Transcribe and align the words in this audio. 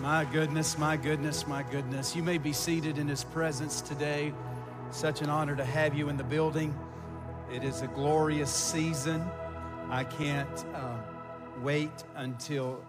My 0.00 0.24
goodness, 0.24 0.78
my 0.78 0.96
goodness, 0.96 1.44
my 1.48 1.64
goodness. 1.64 2.14
You 2.14 2.22
may 2.22 2.38
be 2.38 2.52
seated 2.52 2.98
in 2.98 3.08
His 3.08 3.24
presence 3.24 3.80
today. 3.80 4.32
Such 4.92 5.22
an 5.22 5.28
honor 5.28 5.56
to 5.56 5.64
have 5.64 5.92
you 5.92 6.08
in 6.08 6.16
the 6.16 6.22
building. 6.22 6.72
It 7.52 7.64
is 7.64 7.82
a 7.82 7.88
glorious 7.88 8.52
season. 8.52 9.28
I 9.90 10.04
can't 10.04 10.64
uh, 10.72 10.98
wait 11.62 11.90
until 12.14 12.80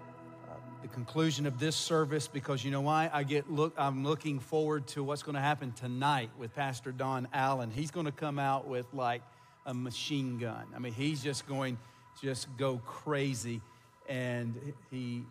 uh, 0.48 0.54
the 0.84 0.88
conclusion 0.90 1.48
of 1.48 1.60
this 1.60 1.76
service 1.76 2.28
because 2.28 2.64
you 2.64 2.70
know 2.70 2.82
why? 2.82 3.10
I 3.12 3.24
get 3.24 3.52
look. 3.52 3.74
I'm 3.76 4.04
looking 4.04 4.40
forward 4.40 4.86
to 4.90 5.04
what's 5.04 5.24
going 5.24 5.36
to 5.36 5.42
happen 5.42 5.72
tonight 5.72 6.30
with 6.38 6.54
Pastor 6.54 6.92
Don 6.92 7.28
Allen. 7.34 7.72
He's 7.72 7.90
going 7.90 8.06
to 8.06 8.12
come 8.12 8.38
out 8.38 8.68
with 8.68 8.86
like 8.94 9.24
a 9.66 9.74
machine 9.74 10.38
gun. 10.38 10.66
I 10.76 10.80
mean, 10.80 10.94
he's 10.94 11.24
just 11.24 11.48
going 11.48 11.80
just 12.22 12.48
go 12.56 12.78
crazy, 12.86 13.62
and 14.08 14.74
he 14.92 15.24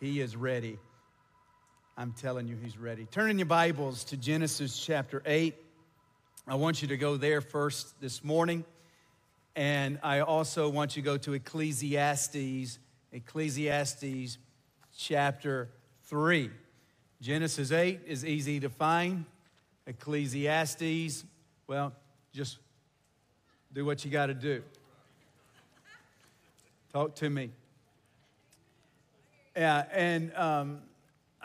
he 0.00 0.20
is 0.20 0.34
ready. 0.34 0.80
I'm 1.96 2.10
telling 2.10 2.48
you, 2.48 2.56
he's 2.60 2.76
ready. 2.76 3.04
Turn 3.04 3.30
in 3.30 3.38
your 3.38 3.46
Bibles 3.46 4.02
to 4.04 4.16
Genesis 4.16 4.76
chapter 4.84 5.22
8. 5.24 5.54
I 6.48 6.56
want 6.56 6.82
you 6.82 6.88
to 6.88 6.96
go 6.96 7.16
there 7.16 7.40
first 7.40 8.00
this 8.00 8.24
morning. 8.24 8.64
And 9.54 10.00
I 10.02 10.18
also 10.18 10.68
want 10.68 10.96
you 10.96 11.02
to 11.02 11.06
go 11.06 11.16
to 11.18 11.34
Ecclesiastes, 11.34 12.80
Ecclesiastes 13.12 14.38
chapter 14.98 15.68
3. 16.06 16.50
Genesis 17.20 17.70
8 17.70 18.00
is 18.08 18.24
easy 18.24 18.58
to 18.58 18.68
find. 18.68 19.24
Ecclesiastes, 19.86 21.24
well, 21.68 21.92
just 22.32 22.58
do 23.72 23.84
what 23.84 24.04
you 24.04 24.10
got 24.10 24.26
to 24.26 24.34
do. 24.34 24.64
Talk 26.92 27.14
to 27.14 27.30
me. 27.30 27.50
Yeah, 29.56 29.84
and 29.92 30.34
um, 30.34 30.80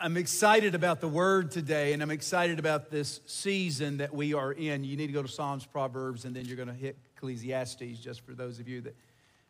I'm 0.02 0.16
excited 0.16 0.74
about 0.74 1.02
the 1.02 1.08
word 1.08 1.50
today, 1.50 1.92
and 1.92 2.02
I'm 2.02 2.10
excited 2.10 2.58
about 2.58 2.90
this 2.90 3.20
season 3.26 3.98
that 3.98 4.14
we 4.14 4.32
are 4.32 4.50
in. 4.50 4.82
You 4.82 4.96
need 4.96 5.08
to 5.08 5.12
go 5.12 5.20
to 5.20 5.28
Psalms, 5.28 5.66
Proverbs, 5.66 6.24
and 6.24 6.34
then 6.34 6.46
you're 6.46 6.56
going 6.56 6.68
to 6.68 6.74
hit 6.74 6.96
Ecclesiastes, 7.16 7.98
just 7.98 8.22
for 8.22 8.32
those 8.32 8.58
of 8.60 8.66
you 8.66 8.80
that 8.80 8.96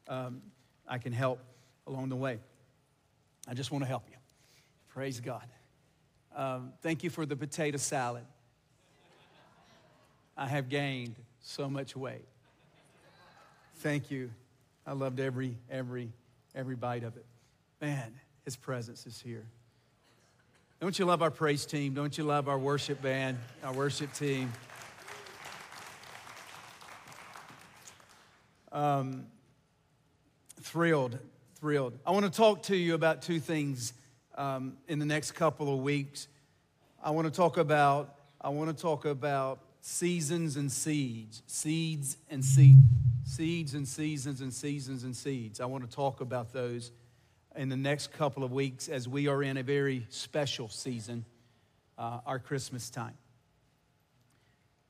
um, 0.08 0.42
I 0.88 0.98
can 0.98 1.12
help 1.12 1.38
along 1.86 2.08
the 2.08 2.16
way. 2.16 2.40
I 3.46 3.54
just 3.54 3.70
want 3.70 3.84
to 3.84 3.88
help 3.88 4.02
you. 4.10 4.16
Praise 4.88 5.20
God. 5.20 5.46
Um, 6.34 6.72
thank 6.82 7.04
you 7.04 7.10
for 7.10 7.24
the 7.24 7.36
potato 7.36 7.78
salad. 7.78 8.24
I 10.36 10.48
have 10.48 10.68
gained 10.68 11.14
so 11.40 11.70
much 11.70 11.94
weight. 11.94 12.26
Thank 13.76 14.10
you. 14.10 14.32
I 14.84 14.94
loved 14.94 15.20
every, 15.20 15.58
every, 15.70 16.10
every 16.56 16.74
bite 16.74 17.04
of 17.04 17.16
it. 17.16 17.26
Man, 17.80 18.12
his 18.44 18.56
presence 18.56 19.06
is 19.06 19.20
here. 19.20 19.46
Don't 20.80 20.98
you 20.98 21.04
love 21.04 21.20
our 21.20 21.30
praise 21.30 21.66
team? 21.66 21.92
Don't 21.92 22.16
you 22.16 22.24
love 22.24 22.48
our 22.48 22.58
worship 22.58 23.02
band, 23.02 23.36
our 23.62 23.74
worship 23.74 24.14
team? 24.14 24.50
Um, 28.72 29.26
thrilled, 30.62 31.18
thrilled. 31.58 31.98
I 32.06 32.12
want 32.12 32.24
to 32.24 32.30
talk 32.30 32.62
to 32.64 32.76
you 32.76 32.94
about 32.94 33.20
two 33.20 33.40
things 33.40 33.92
um, 34.36 34.78
in 34.88 34.98
the 34.98 35.04
next 35.04 35.32
couple 35.32 35.70
of 35.70 35.80
weeks. 35.80 36.28
I 37.02 37.10
want 37.10 37.26
to 37.26 37.30
talk 37.30 37.58
about 37.58 38.14
I 38.40 38.48
want 38.48 38.74
to 38.74 38.82
talk 38.82 39.04
about 39.04 39.58
seasons 39.82 40.56
and 40.56 40.72
seeds, 40.72 41.42
seeds 41.46 42.16
and 42.30 42.42
seeds, 42.42 42.78
seeds 43.24 43.74
and 43.74 43.86
seasons 43.86 44.40
and 44.40 44.50
seasons 44.50 45.04
and 45.04 45.14
seeds. 45.14 45.60
I 45.60 45.66
want 45.66 45.84
to 45.84 45.94
talk 45.94 46.22
about 46.22 46.54
those 46.54 46.90
in 47.56 47.68
the 47.68 47.76
next 47.76 48.12
couple 48.12 48.44
of 48.44 48.52
weeks 48.52 48.88
as 48.88 49.08
we 49.08 49.28
are 49.28 49.42
in 49.42 49.56
a 49.56 49.62
very 49.62 50.06
special 50.08 50.68
season, 50.68 51.24
uh, 51.98 52.20
our 52.26 52.38
Christmas 52.38 52.90
time. 52.90 53.16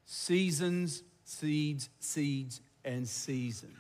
Seasons, 0.05 1.02
seeds, 1.24 1.89
seeds, 2.01 2.61
and 2.84 3.07
seasons. 3.08 3.79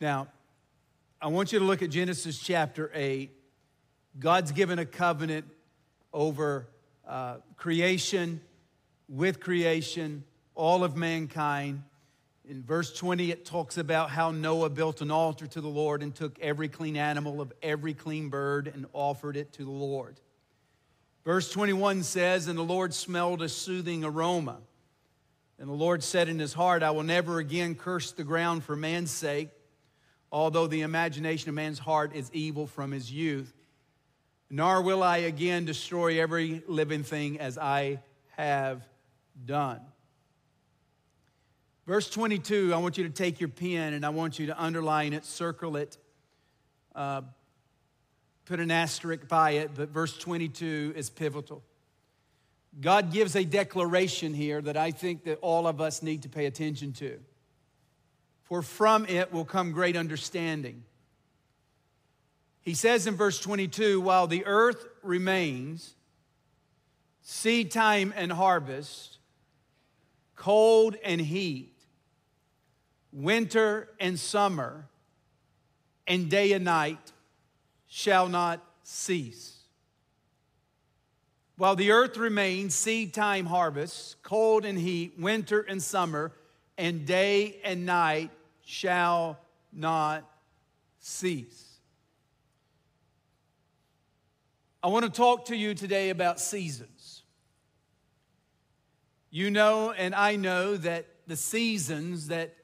Now, 0.00 0.28
I 1.20 1.28
want 1.28 1.52
you 1.52 1.58
to 1.58 1.64
look 1.64 1.82
at 1.82 1.90
Genesis 1.90 2.38
chapter 2.38 2.90
8. 2.94 3.30
God's 4.18 4.52
given 4.52 4.78
a 4.78 4.86
covenant 4.86 5.46
over 6.12 6.68
uh, 7.06 7.36
creation, 7.56 8.40
with 9.08 9.40
creation, 9.40 10.24
all 10.54 10.84
of 10.84 10.96
mankind. 10.96 11.82
In 12.46 12.62
verse 12.62 12.92
20, 12.92 13.30
it 13.30 13.46
talks 13.46 13.78
about 13.78 14.10
how 14.10 14.30
Noah 14.30 14.68
built 14.68 15.00
an 15.00 15.10
altar 15.10 15.46
to 15.46 15.60
the 15.62 15.68
Lord 15.68 16.02
and 16.02 16.14
took 16.14 16.38
every 16.40 16.68
clean 16.68 16.96
animal 16.96 17.40
of 17.40 17.52
every 17.62 17.94
clean 17.94 18.28
bird 18.28 18.70
and 18.72 18.86
offered 18.92 19.36
it 19.38 19.52
to 19.54 19.64
the 19.64 19.70
Lord. 19.70 20.20
Verse 21.24 21.50
21 21.50 22.02
says, 22.02 22.46
And 22.46 22.58
the 22.58 22.62
Lord 22.62 22.92
smelled 22.92 23.40
a 23.40 23.48
soothing 23.48 24.04
aroma. 24.04 24.58
And 25.58 25.68
the 25.68 25.74
Lord 25.74 26.02
said 26.02 26.28
in 26.28 26.38
his 26.38 26.52
heart, 26.52 26.82
I 26.82 26.90
will 26.90 27.02
never 27.02 27.38
again 27.38 27.74
curse 27.76 28.12
the 28.12 28.24
ground 28.24 28.62
for 28.62 28.76
man's 28.76 29.10
sake, 29.10 29.48
although 30.30 30.66
the 30.66 30.82
imagination 30.82 31.48
of 31.48 31.54
man's 31.54 31.78
heart 31.78 32.14
is 32.14 32.30
evil 32.34 32.66
from 32.66 32.90
his 32.90 33.10
youth. 33.10 33.54
Nor 34.50 34.82
will 34.82 35.02
I 35.02 35.18
again 35.18 35.64
destroy 35.64 36.20
every 36.20 36.62
living 36.68 37.04
thing 37.04 37.40
as 37.40 37.56
I 37.56 38.00
have 38.36 38.86
done. 39.46 39.80
Verse 41.86 42.08
22, 42.08 42.72
I 42.72 42.78
want 42.78 42.96
you 42.96 43.04
to 43.04 43.10
take 43.10 43.40
your 43.40 43.50
pen 43.50 43.92
and 43.92 44.06
I 44.06 44.08
want 44.08 44.38
you 44.38 44.46
to 44.46 44.62
underline 44.62 45.12
it, 45.12 45.24
circle 45.24 45.76
it, 45.76 45.98
uh, 46.94 47.20
put 48.46 48.58
an 48.58 48.70
asterisk 48.70 49.28
by 49.28 49.52
it, 49.52 49.72
but 49.74 49.90
verse 49.90 50.16
22 50.16 50.94
is 50.96 51.10
pivotal. 51.10 51.62
God 52.80 53.12
gives 53.12 53.36
a 53.36 53.44
declaration 53.44 54.32
here 54.32 54.60
that 54.62 54.76
I 54.76 54.90
think 54.90 55.24
that 55.24 55.38
all 55.42 55.66
of 55.66 55.80
us 55.80 56.02
need 56.02 56.22
to 56.22 56.28
pay 56.28 56.46
attention 56.46 56.92
to. 56.94 57.20
For 58.44 58.62
from 58.62 59.06
it 59.06 59.32
will 59.32 59.44
come 59.44 59.72
great 59.72 59.96
understanding. 59.96 60.84
He 62.62 62.74
says 62.74 63.06
in 63.06 63.14
verse 63.14 63.38
22 63.40 64.00
while 64.00 64.26
the 64.26 64.46
earth 64.46 64.86
remains, 65.02 65.94
seed 67.20 67.70
time 67.70 68.12
and 68.16 68.32
harvest, 68.32 69.18
cold 70.34 70.96
and 71.04 71.20
heat, 71.20 71.73
winter 73.14 73.88
and 74.00 74.18
summer, 74.18 74.86
and 76.06 76.28
day 76.28 76.52
and 76.52 76.64
night 76.64 77.12
shall 77.86 78.28
not 78.28 78.62
cease. 78.82 79.52
While 81.56 81.76
the 81.76 81.92
earth 81.92 82.16
remains, 82.16 82.74
seed 82.74 83.14
time 83.14 83.46
harvest, 83.46 84.20
cold 84.22 84.64
and 84.64 84.76
heat, 84.76 85.14
winter 85.18 85.60
and 85.60 85.80
summer, 85.80 86.32
and 86.76 87.06
day 87.06 87.60
and 87.62 87.86
night 87.86 88.30
shall 88.64 89.38
not 89.72 90.28
cease. 90.98 91.78
I 94.82 94.88
want 94.88 95.04
to 95.04 95.10
talk 95.10 95.46
to 95.46 95.56
you 95.56 95.74
today 95.74 96.10
about 96.10 96.40
seasons. 96.40 97.22
You 99.30 99.50
know, 99.50 99.92
and 99.92 100.14
I 100.14 100.36
know 100.36 100.76
that 100.76 101.06
the 101.26 101.36
seasons 101.36 102.28
that 102.28 102.54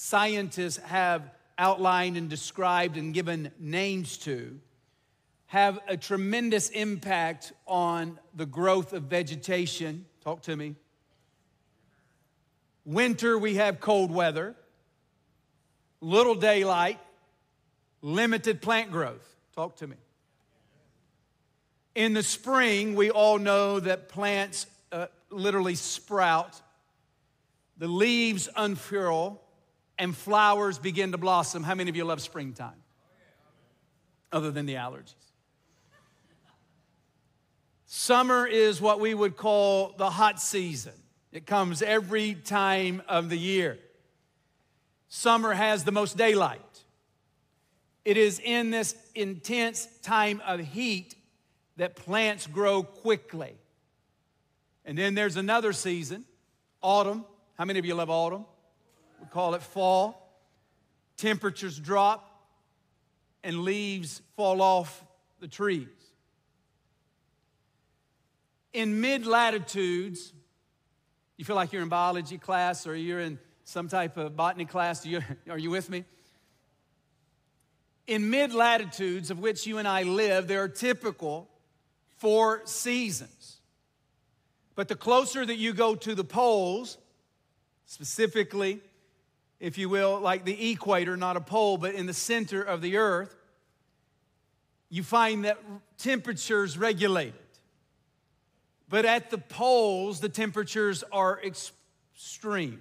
scientists 0.00 0.76
have 0.76 1.28
outlined 1.58 2.16
and 2.16 2.30
described 2.30 2.96
and 2.96 3.12
given 3.12 3.50
names 3.58 4.16
to 4.16 4.56
have 5.46 5.80
a 5.88 5.96
tremendous 5.96 6.68
impact 6.68 7.52
on 7.66 8.16
the 8.32 8.46
growth 8.46 8.92
of 8.92 9.02
vegetation. 9.02 10.06
Talk 10.22 10.42
to 10.42 10.54
me. 10.54 10.76
Winter, 12.84 13.36
we 13.36 13.56
have 13.56 13.80
cold 13.80 14.12
weather, 14.12 14.54
little 16.00 16.36
daylight, 16.36 17.00
limited 18.00 18.62
plant 18.62 18.92
growth. 18.92 19.34
Talk 19.56 19.74
to 19.78 19.88
me. 19.88 19.96
In 21.96 22.12
the 22.12 22.22
spring, 22.22 22.94
we 22.94 23.10
all 23.10 23.38
know 23.38 23.80
that 23.80 24.08
plants 24.08 24.66
uh, 24.92 25.08
literally 25.30 25.74
sprout, 25.74 26.62
the 27.78 27.88
leaves 27.88 28.48
unfurl, 28.54 29.42
and 29.98 30.16
flowers 30.16 30.78
begin 30.78 31.12
to 31.12 31.18
blossom. 31.18 31.62
How 31.62 31.74
many 31.74 31.90
of 31.90 31.96
you 31.96 32.04
love 32.04 32.20
springtime? 32.20 32.82
Other 34.30 34.50
than 34.50 34.66
the 34.66 34.74
allergies. 34.74 35.14
Summer 37.86 38.46
is 38.46 38.80
what 38.80 39.00
we 39.00 39.14
would 39.14 39.36
call 39.36 39.94
the 39.96 40.10
hot 40.10 40.40
season. 40.40 40.92
It 41.32 41.46
comes 41.46 41.80
every 41.82 42.34
time 42.34 43.02
of 43.08 43.30
the 43.30 43.38
year. 43.38 43.78
Summer 45.08 45.54
has 45.54 45.84
the 45.84 45.92
most 45.92 46.16
daylight. 46.16 46.60
It 48.04 48.16
is 48.16 48.40
in 48.40 48.70
this 48.70 48.94
intense 49.14 49.88
time 50.02 50.42
of 50.46 50.60
heat 50.60 51.14
that 51.76 51.96
plants 51.96 52.46
grow 52.46 52.82
quickly. 52.82 53.54
And 54.84 54.96
then 54.96 55.14
there's 55.14 55.36
another 55.36 55.72
season, 55.72 56.24
autumn. 56.82 57.24
How 57.56 57.64
many 57.64 57.78
of 57.78 57.84
you 57.84 57.94
love 57.94 58.10
autumn? 58.10 58.44
We 59.20 59.26
call 59.28 59.54
it 59.54 59.62
fall. 59.62 60.24
Temperatures 61.16 61.78
drop 61.78 62.24
and 63.42 63.62
leaves 63.62 64.22
fall 64.36 64.62
off 64.62 65.04
the 65.40 65.48
trees. 65.48 65.88
in 68.72 69.00
mid 69.00 69.26
latitudes, 69.26 70.32
you 71.36 71.44
feel 71.44 71.56
like 71.56 71.72
you're 71.72 71.82
in 71.82 71.88
biology 71.88 72.38
class 72.38 72.86
or 72.86 72.94
you're 72.94 73.20
in 73.20 73.38
some 73.64 73.88
type 73.88 74.16
of 74.16 74.36
botany 74.36 74.64
class. 74.64 75.04
You, 75.04 75.20
are 75.50 75.58
you 75.58 75.70
with 75.70 75.90
me? 75.90 76.04
In 78.06 78.30
mid 78.30 78.54
latitudes 78.54 79.30
of 79.30 79.38
which 79.38 79.66
you 79.66 79.78
and 79.78 79.86
I 79.86 80.02
live, 80.02 80.48
there 80.48 80.62
are 80.62 80.68
typical 80.68 81.48
four 82.18 82.62
seasons. 82.64 83.58
But 84.74 84.88
the 84.88 84.94
closer 84.94 85.44
that 85.44 85.56
you 85.56 85.72
go 85.72 85.94
to 85.94 86.14
the 86.14 86.24
poles, 86.24 86.98
specifically, 87.86 88.80
if 89.60 89.78
you 89.78 89.88
will, 89.88 90.20
like 90.20 90.44
the 90.44 90.70
equator, 90.70 91.16
not 91.16 91.36
a 91.36 91.40
pole, 91.40 91.78
but 91.78 91.94
in 91.94 92.06
the 92.06 92.14
center 92.14 92.62
of 92.62 92.80
the 92.80 92.96
earth, 92.96 93.34
you 94.88 95.02
find 95.02 95.44
that 95.44 95.58
temperatures 95.98 96.78
regulated. 96.78 97.34
But 98.88 99.04
at 99.04 99.30
the 99.30 99.38
poles, 99.38 100.20
the 100.20 100.28
temperatures 100.28 101.04
are 101.12 101.40
extreme. 101.42 102.80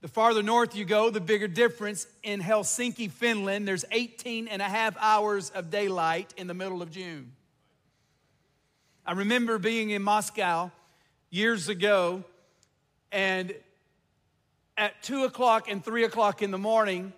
The 0.00 0.08
farther 0.08 0.42
north 0.42 0.74
you 0.74 0.84
go, 0.84 1.08
the 1.08 1.20
bigger 1.20 1.48
difference. 1.48 2.06
In 2.22 2.40
Helsinki, 2.40 3.10
Finland, 3.10 3.66
there's 3.66 3.84
18 3.90 4.48
and 4.48 4.60
a 4.60 4.68
half 4.68 4.96
hours 5.00 5.50
of 5.50 5.70
daylight 5.70 6.34
in 6.36 6.46
the 6.46 6.52
middle 6.52 6.82
of 6.82 6.90
June. 6.90 7.32
I 9.06 9.12
remember 9.12 9.58
being 9.58 9.90
in 9.90 10.02
Moscow 10.02 10.70
years 11.30 11.68
ago, 11.68 12.24
and 13.14 13.54
at 14.76 15.00
two 15.04 15.22
o'clock 15.22 15.70
and 15.70 15.82
three 15.82 16.02
o'clock 16.02 16.42
in 16.42 16.50
the 16.50 16.58
morning, 16.58 17.12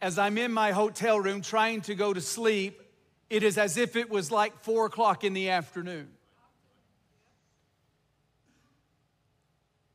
as 0.00 0.16
I'm 0.16 0.38
in 0.38 0.52
my 0.52 0.70
hotel 0.70 1.18
room 1.18 1.42
trying 1.42 1.80
to 1.82 1.96
go 1.96 2.14
to 2.14 2.20
sleep, 2.20 2.80
it 3.28 3.42
is 3.42 3.58
as 3.58 3.76
if 3.76 3.96
it 3.96 4.08
was 4.08 4.30
like 4.30 4.56
four 4.62 4.86
o'clock 4.86 5.24
in 5.24 5.34
the 5.34 5.50
afternoon. 5.50 6.08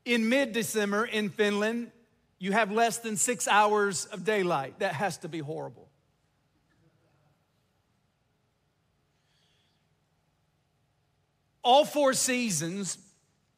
In 0.03 0.27
mid 0.27 0.51
December 0.51 1.05
in 1.05 1.29
Finland, 1.29 1.91
you 2.37 2.51
have 2.51 2.69
less 2.69 2.97
than 2.97 3.15
six 3.15 3.47
hours 3.47 4.07
of 4.07 4.25
daylight. 4.25 4.79
That 4.79 4.93
has 4.93 5.19
to 5.19 5.29
be 5.29 5.39
horrible. 5.39 5.87
All 11.63 11.85
four 11.85 12.13
seasons 12.13 12.97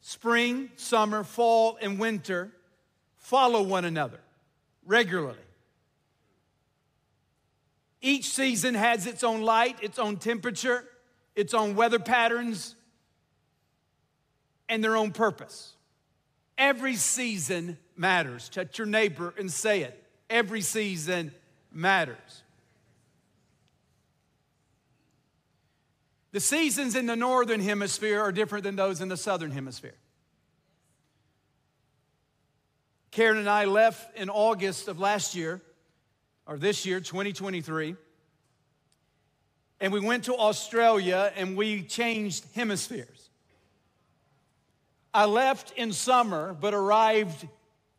spring, 0.02 0.70
summer, 0.76 1.24
fall, 1.24 1.78
and 1.82 1.98
winter 1.98 2.52
follow 3.18 3.62
one 3.62 3.86
another 3.86 4.20
regularly. 4.86 5.38
Each 8.02 8.30
season 8.30 8.74
has 8.74 9.06
its 9.06 9.24
own 9.24 9.42
light, 9.42 9.78
its 9.82 10.00
own 10.00 10.18
temperature, 10.18 10.84
its 11.36 11.54
own 11.54 11.76
weather 11.76 12.00
patterns, 12.00 12.76
and 14.68 14.84
their 14.84 14.98
own 14.98 15.12
purpose. 15.12 15.76
Every 16.58 16.96
season 16.96 17.78
matters. 17.96 18.50
Touch 18.50 18.78
your 18.78 18.88
neighbor 18.88 19.34
and 19.38 19.52
say 19.52 19.82
it. 19.82 20.04
Every 20.30 20.62
season 20.62 21.32
matters. 21.72 22.41
The 26.32 26.40
seasons 26.40 26.96
in 26.96 27.06
the 27.06 27.16
northern 27.16 27.60
hemisphere 27.60 28.22
are 28.22 28.32
different 28.32 28.64
than 28.64 28.76
those 28.76 29.02
in 29.02 29.10
the 29.10 29.18
southern 29.18 29.52
hemisphere. 29.52 29.96
Karen 33.12 33.38
and 33.38 33.50
I 33.50 33.66
left 33.66 34.18
in 34.18 34.30
August 34.30 34.88
of 34.88 35.00
last 35.00 35.36
year 35.36 35.62
or 36.48 36.58
this 36.58 36.86
year, 36.86 37.02
2023. 37.02 37.96
And 39.82 39.92
we 39.92 40.00
went 40.00 40.26
to 40.26 40.36
Australia 40.36 41.34
and 41.36 41.58
we 41.58 41.84
changed 41.84 42.46
hemispheres. 42.56 43.30
I 45.14 45.26
left 45.26 45.74
in 45.76 45.92
summer, 45.92 46.54
but 46.54 46.74
arrived 46.74 47.46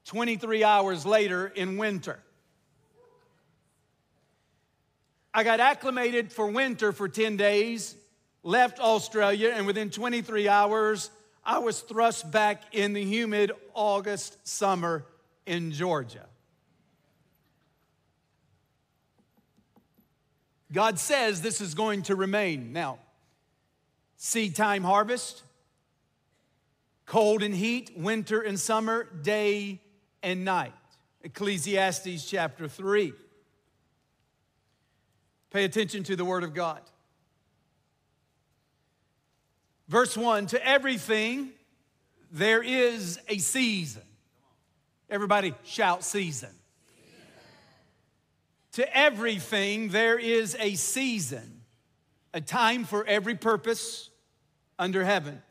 23 0.06 0.64
hours 0.64 1.04
later 1.04 1.46
in 1.46 1.76
winter. 1.76 2.18
I 5.34 5.44
got 5.44 5.60
acclimated 5.60 6.32
for 6.32 6.46
winter 6.46 6.92
for 6.92 7.08
10 7.08 7.36
days, 7.36 7.96
left 8.42 8.80
Australia, 8.80 9.52
and 9.54 9.66
within 9.66 9.90
23 9.90 10.48
hours, 10.48 11.10
I 11.44 11.58
was 11.58 11.80
thrust 11.80 12.30
back 12.30 12.62
in 12.72 12.92
the 12.92 13.04
humid 13.04 13.52
August 13.74 14.46
summer 14.46 15.04
in 15.46 15.72
Georgia. 15.72 16.26
God 20.72 20.98
says 20.98 21.42
this 21.42 21.60
is 21.60 21.74
going 21.74 22.02
to 22.04 22.16
remain. 22.16 22.72
Now, 22.72 22.98
seed 24.16 24.56
time 24.56 24.84
harvest, 24.84 25.42
cold 27.04 27.42
and 27.42 27.54
heat, 27.54 27.92
winter 27.96 28.40
and 28.40 28.58
summer, 28.58 29.04
day 29.22 29.80
and 30.22 30.44
night. 30.44 30.72
Ecclesiastes 31.22 32.28
chapter 32.28 32.68
3. 32.68 33.12
Pay 35.50 35.64
attention 35.64 36.02
to 36.04 36.16
the 36.16 36.24
word 36.24 36.42
of 36.42 36.54
God. 36.54 36.80
Verse 39.92 40.16
1 40.16 40.46
To 40.46 40.66
everything 40.66 41.50
there 42.30 42.62
is 42.62 43.20
a 43.28 43.36
season. 43.36 44.00
Everybody 45.10 45.52
shout 45.64 46.02
season. 46.02 46.48
To 48.72 48.96
everything, 48.96 49.90
there 49.90 50.18
is 50.18 50.56
a 50.58 50.76
season, 50.76 51.60
a 52.32 52.40
time 52.40 52.84
for 52.84 53.06
every 53.06 53.34
purpose 53.34 54.08
under 54.78 55.04
heaven. 55.04 55.42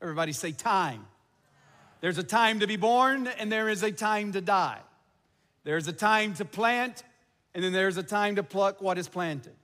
Everybody 0.00 0.30
say 0.30 0.52
time. 0.52 1.04
There's 2.00 2.18
a 2.18 2.22
time 2.22 2.60
to 2.60 2.68
be 2.68 2.76
born, 2.76 3.26
and 3.26 3.50
there 3.50 3.68
is 3.68 3.82
a 3.82 3.90
time 3.90 4.30
to 4.30 4.40
die. 4.40 4.78
There's 5.64 5.88
a 5.88 5.92
time 5.92 6.34
to 6.34 6.44
plant, 6.44 7.02
and 7.52 7.64
then 7.64 7.72
there's 7.72 7.96
a 7.96 8.04
time 8.04 8.36
to 8.36 8.44
pluck 8.44 8.80
what 8.80 8.96
is 8.96 9.08
planted. 9.08 9.56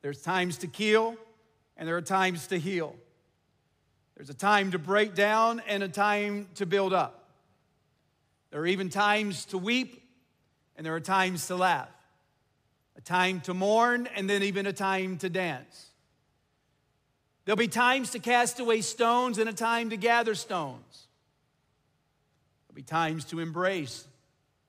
There's 0.00 0.22
times 0.22 0.56
to 0.58 0.66
kill, 0.66 1.18
and 1.80 1.88
there 1.88 1.96
are 1.96 2.02
times 2.02 2.48
to 2.48 2.58
heal. 2.58 2.94
There's 4.14 4.28
a 4.28 4.34
time 4.34 4.72
to 4.72 4.78
break 4.78 5.14
down 5.14 5.62
and 5.66 5.82
a 5.82 5.88
time 5.88 6.46
to 6.56 6.66
build 6.66 6.92
up. 6.92 7.30
There 8.50 8.60
are 8.60 8.66
even 8.66 8.90
times 8.90 9.46
to 9.46 9.58
weep 9.58 10.02
and 10.76 10.84
there 10.84 10.94
are 10.94 11.00
times 11.00 11.46
to 11.46 11.56
laugh, 11.56 11.88
a 12.98 13.00
time 13.00 13.40
to 13.42 13.54
mourn, 13.54 14.08
and 14.14 14.28
then 14.28 14.42
even 14.42 14.66
a 14.66 14.74
time 14.74 15.16
to 15.18 15.30
dance. 15.30 15.86
There'll 17.46 17.56
be 17.56 17.66
times 17.66 18.10
to 18.10 18.18
cast 18.18 18.60
away 18.60 18.82
stones 18.82 19.38
and 19.38 19.48
a 19.48 19.54
time 19.54 19.88
to 19.88 19.96
gather 19.96 20.34
stones. 20.34 21.06
There'll 22.68 22.76
be 22.76 22.82
times 22.82 23.24
to 23.26 23.40
embrace 23.40 24.06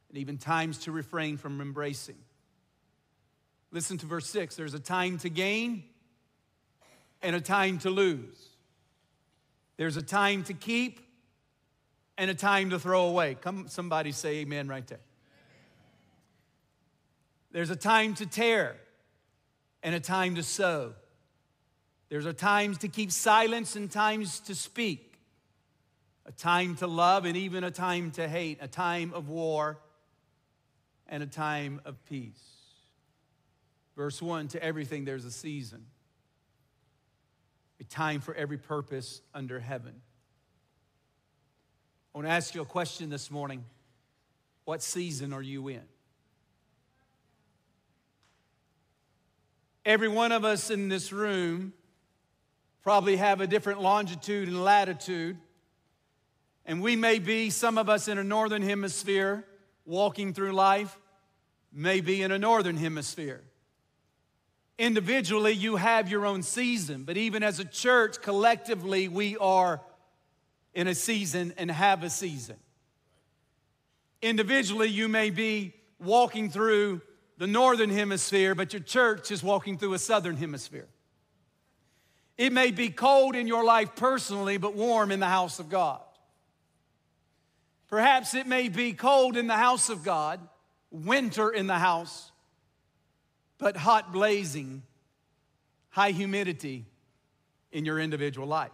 and 0.07 0.17
even 0.17 0.37
times 0.37 0.77
to 0.79 0.93
refrain 0.93 1.35
from 1.35 1.59
embracing. 1.59 2.17
Listen 3.69 3.97
to 3.97 4.05
verse 4.05 4.29
6 4.29 4.55
there's 4.55 4.73
a 4.73 4.79
time 4.79 5.17
to 5.19 5.29
gain 5.29 5.83
and 7.21 7.35
a 7.35 7.41
time 7.41 7.77
to 7.79 7.89
lose. 7.89 8.49
There's 9.77 9.97
a 9.97 10.01
time 10.01 10.43
to 10.43 10.53
keep 10.53 10.99
and 12.17 12.29
a 12.29 12.35
time 12.35 12.69
to 12.69 12.79
throw 12.79 13.07
away. 13.07 13.35
Come, 13.35 13.67
somebody 13.67 14.11
say 14.11 14.37
amen 14.37 14.67
right 14.67 14.85
there. 14.85 14.99
There's 17.51 17.69
a 17.69 17.75
time 17.75 18.13
to 18.15 18.25
tear 18.25 18.75
and 19.83 19.95
a 19.95 19.99
time 19.99 20.35
to 20.35 20.43
sow. 20.43 20.93
There's 22.09 22.25
a 22.25 22.33
time 22.33 22.75
to 22.75 22.87
keep 22.87 23.11
silence 23.11 23.75
and 23.75 23.89
times 23.89 24.39
to 24.41 24.55
speak. 24.55 25.19
A 26.25 26.31
time 26.31 26.75
to 26.75 26.87
love 26.87 27.25
and 27.25 27.35
even 27.35 27.63
a 27.63 27.71
time 27.71 28.11
to 28.11 28.27
hate. 28.27 28.59
A 28.61 28.67
time 28.67 29.13
of 29.13 29.29
war 29.29 29.79
and 31.07 31.23
a 31.23 31.27
time 31.27 31.81
of 31.85 32.03
peace. 32.05 32.39
Verse 33.95 34.21
1 34.21 34.49
To 34.49 34.63
everything 34.63 35.05
there's 35.05 35.25
a 35.25 35.31
season, 35.31 35.85
a 37.81 37.83
time 37.83 38.21
for 38.21 38.35
every 38.35 38.59
purpose 38.59 39.21
under 39.33 39.59
heaven. 39.59 39.93
I 42.13 42.17
want 42.17 42.27
to 42.27 42.31
ask 42.31 42.53
you 42.53 42.61
a 42.61 42.65
question 42.65 43.09
this 43.09 43.31
morning. 43.31 43.65
What 44.65 44.83
season 44.83 45.33
are 45.33 45.41
you 45.41 45.67
in? 45.67 45.81
Every 49.83 50.09
one 50.09 50.31
of 50.31 50.45
us 50.45 50.69
in 50.69 50.89
this 50.89 51.11
room 51.11 51.73
probably 52.83 53.15
have 53.15 53.41
a 53.41 53.47
different 53.47 53.81
longitude 53.81 54.47
and 54.47 54.63
latitude. 54.63 55.39
And 56.67 56.83
we 56.83 56.95
may 56.95 57.17
be, 57.17 57.49
some 57.49 57.79
of 57.79 57.89
us 57.89 58.07
in 58.07 58.19
a 58.19 58.23
northern 58.23 58.61
hemisphere 58.61 59.43
walking 59.85 60.35
through 60.35 60.51
life, 60.51 60.95
may 61.73 61.99
be 62.01 62.21
in 62.21 62.31
a 62.31 62.37
northern 62.37 62.77
hemisphere. 62.77 63.41
Individually, 64.81 65.51
you 65.51 65.75
have 65.75 66.09
your 66.09 66.25
own 66.25 66.41
season, 66.41 67.03
but 67.03 67.15
even 67.15 67.43
as 67.43 67.59
a 67.59 67.63
church, 67.63 68.19
collectively, 68.19 69.07
we 69.07 69.37
are 69.37 69.79
in 70.73 70.87
a 70.87 70.95
season 70.95 71.53
and 71.55 71.69
have 71.69 72.01
a 72.01 72.09
season. 72.09 72.55
Individually, 74.23 74.87
you 74.87 75.07
may 75.07 75.29
be 75.29 75.75
walking 75.99 76.49
through 76.49 76.99
the 77.37 77.45
northern 77.45 77.91
hemisphere, 77.91 78.55
but 78.55 78.73
your 78.73 78.81
church 78.81 79.29
is 79.29 79.43
walking 79.43 79.77
through 79.77 79.93
a 79.93 79.99
southern 79.99 80.35
hemisphere. 80.35 80.87
It 82.35 82.51
may 82.51 82.71
be 82.71 82.89
cold 82.89 83.35
in 83.35 83.45
your 83.45 83.63
life 83.63 83.95
personally, 83.95 84.57
but 84.57 84.73
warm 84.73 85.11
in 85.11 85.19
the 85.19 85.27
house 85.27 85.59
of 85.59 85.69
God. 85.69 86.01
Perhaps 87.87 88.33
it 88.33 88.47
may 88.47 88.67
be 88.67 88.93
cold 88.93 89.37
in 89.37 89.45
the 89.45 89.57
house 89.57 89.89
of 89.91 90.03
God, 90.03 90.39
winter 90.89 91.51
in 91.51 91.67
the 91.67 91.77
house, 91.77 92.30
but 93.61 93.77
hot 93.77 94.11
blazing, 94.11 94.81
high 95.89 96.09
humidity 96.09 96.83
in 97.71 97.85
your 97.85 97.99
individual 97.99 98.47
life. 98.47 98.71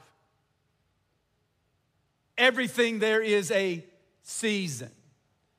Everything 2.37 2.99
there 2.99 3.21
is 3.21 3.51
a 3.51 3.83
season. 4.23 4.89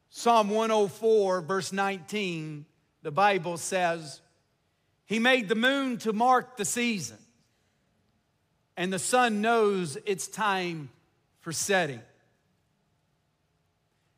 Psalm 0.08 0.49
104, 0.49 1.42
verse 1.42 1.75
19, 1.75 2.64
the 3.02 3.11
Bible 3.11 3.58
says, 3.58 4.23
He 5.04 5.18
made 5.18 5.50
the 5.50 5.54
moon 5.54 5.99
to 5.99 6.14
mark 6.14 6.56
the 6.56 6.64
season, 6.64 7.18
and 8.78 8.90
the 8.90 8.99
sun 8.99 9.42
knows 9.42 9.99
its 10.06 10.26
time 10.26 10.88
for 11.40 11.52
setting. 11.52 12.00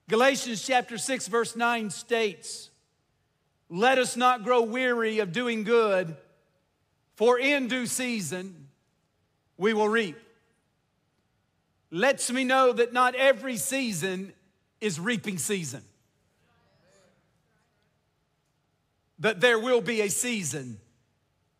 Galatians 0.09 0.65
chapter 0.65 0.97
6, 0.97 1.27
verse 1.27 1.57
9 1.57 1.91
states, 1.91 2.70
Let 3.71 3.99
us 3.99 4.17
not 4.17 4.43
grow 4.43 4.63
weary 4.63 5.21
of 5.21 5.31
doing 5.31 5.63
good, 5.63 6.17
for 7.15 7.39
in 7.39 7.69
due 7.69 7.87
season 7.87 8.67
we 9.57 9.73
will 9.73 9.89
reap. 9.89 10.19
Lets 11.93 12.33
me 12.33 12.43
know 12.43 12.73
that 12.73 12.93
not 12.93 13.15
every 13.15 13.57
season 13.57 14.33
is 14.81 14.99
reaping 14.99 15.39
season. 15.39 15.83
That 19.21 19.41
there 19.41 19.59
will 19.59 19.81
be 19.81 20.01
a 20.01 20.09
season 20.09 20.81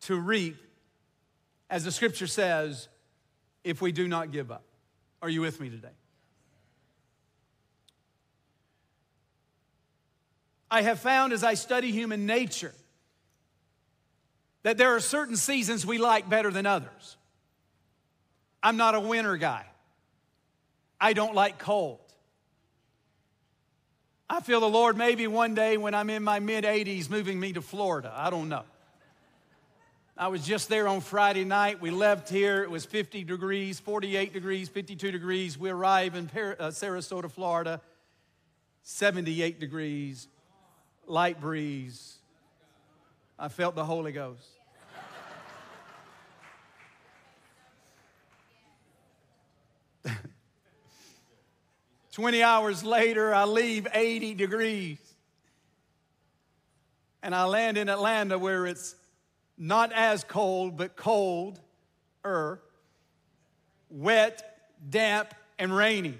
to 0.01 0.15
reap, 0.19 0.57
as 1.69 1.85
the 1.85 1.91
scripture 1.91 2.27
says, 2.27 2.89
if 3.63 3.81
we 3.81 3.91
do 3.91 4.07
not 4.07 4.31
give 4.31 4.51
up. 4.51 4.63
Are 5.21 5.29
you 5.29 5.41
with 5.41 5.61
me 5.61 5.69
today? 5.69 5.89
I 10.71 10.83
have 10.83 11.01
found 11.01 11.33
as 11.33 11.43
I 11.43 11.55
study 11.55 11.91
human 11.91 12.25
nature 12.25 12.73
that 14.63 14.77
there 14.77 14.95
are 14.95 15.01
certain 15.01 15.35
seasons 15.35 15.85
we 15.85 15.97
like 15.97 16.29
better 16.29 16.49
than 16.49 16.65
others. 16.65 17.17
I'm 18.63 18.77
not 18.77 18.95
a 18.95 18.99
winter 18.99 19.35
guy. 19.35 19.65
I 20.99 21.11
don't 21.11 21.35
like 21.35 21.59
cold. 21.59 21.99
I 24.29 24.39
feel 24.39 24.61
the 24.61 24.69
Lord 24.69 24.95
maybe 24.95 25.27
one 25.27 25.55
day 25.55 25.75
when 25.75 25.93
I'm 25.93 26.09
in 26.09 26.23
my 26.23 26.39
mid 26.39 26.63
80s 26.63 27.09
moving 27.09 27.37
me 27.37 27.51
to 27.53 27.61
Florida. 27.61 28.13
I 28.15 28.29
don't 28.29 28.47
know. 28.47 28.63
I 30.17 30.29
was 30.29 30.45
just 30.45 30.69
there 30.69 30.87
on 30.87 31.01
Friday 31.01 31.43
night. 31.43 31.81
We 31.81 31.89
left 31.89 32.29
here. 32.29 32.63
It 32.63 32.69
was 32.69 32.85
50 32.85 33.25
degrees, 33.25 33.79
48 33.81 34.31
degrees, 34.31 34.69
52 34.69 35.11
degrees. 35.11 35.57
We 35.57 35.69
arrived 35.69 36.15
in 36.15 36.25
uh, 36.27 36.67
Sarasota, 36.67 37.29
Florida, 37.29 37.81
78 38.83 39.59
degrees 39.59 40.27
light 41.07 41.39
breeze. 41.41 42.17
I 43.37 43.47
felt 43.47 43.75
the 43.75 43.85
Holy 43.85 44.11
Ghost. 44.11 44.47
Twenty 52.11 52.43
hours 52.43 52.83
later, 52.83 53.33
I 53.33 53.45
leave 53.45 53.87
80 53.93 54.35
degrees. 54.35 54.99
And 57.23 57.33
I 57.35 57.45
land 57.45 57.77
in 57.77 57.87
Atlanta 57.89 58.37
where 58.37 58.65
it's 58.65 58.95
not 59.57 59.91
as 59.93 60.23
cold, 60.23 60.75
but 60.75 60.95
cold, 60.95 61.59
er, 62.25 62.59
wet, 63.89 64.59
damp, 64.89 65.33
and 65.59 65.75
rainy. 65.75 66.17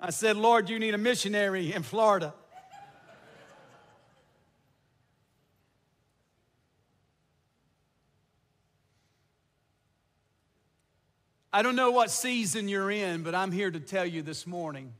I 0.00 0.10
said, 0.10 0.36
Lord, 0.36 0.70
you 0.70 0.78
need 0.78 0.94
a 0.94 0.98
missionary 0.98 1.72
in 1.72 1.82
Florida. 1.82 2.32
I 11.56 11.62
don't 11.62 11.74
know 11.74 11.90
what 11.90 12.10
season 12.10 12.68
you're 12.68 12.90
in, 12.90 13.22
but 13.22 13.34
I'm 13.34 13.50
here 13.50 13.70
to 13.70 13.80
tell 13.80 14.04
you 14.04 14.20
this 14.20 14.46
morning 14.46 14.92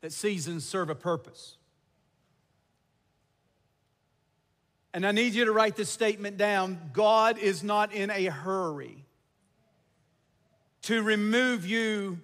that 0.00 0.12
seasons 0.12 0.64
serve 0.64 0.90
a 0.90 0.94
purpose. 0.94 1.56
And 4.94 5.04
I 5.04 5.10
need 5.10 5.34
you 5.34 5.46
to 5.46 5.50
write 5.50 5.74
this 5.74 5.90
statement 5.90 6.36
down 6.36 6.78
God 6.92 7.36
is 7.36 7.64
not 7.64 7.92
in 7.92 8.12
a 8.12 8.26
hurry 8.26 9.04
to 10.82 11.02
remove 11.02 11.66
you 11.66 12.20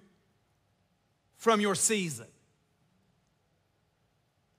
from 1.35 1.59
your 1.59 1.75
season. 1.75 2.27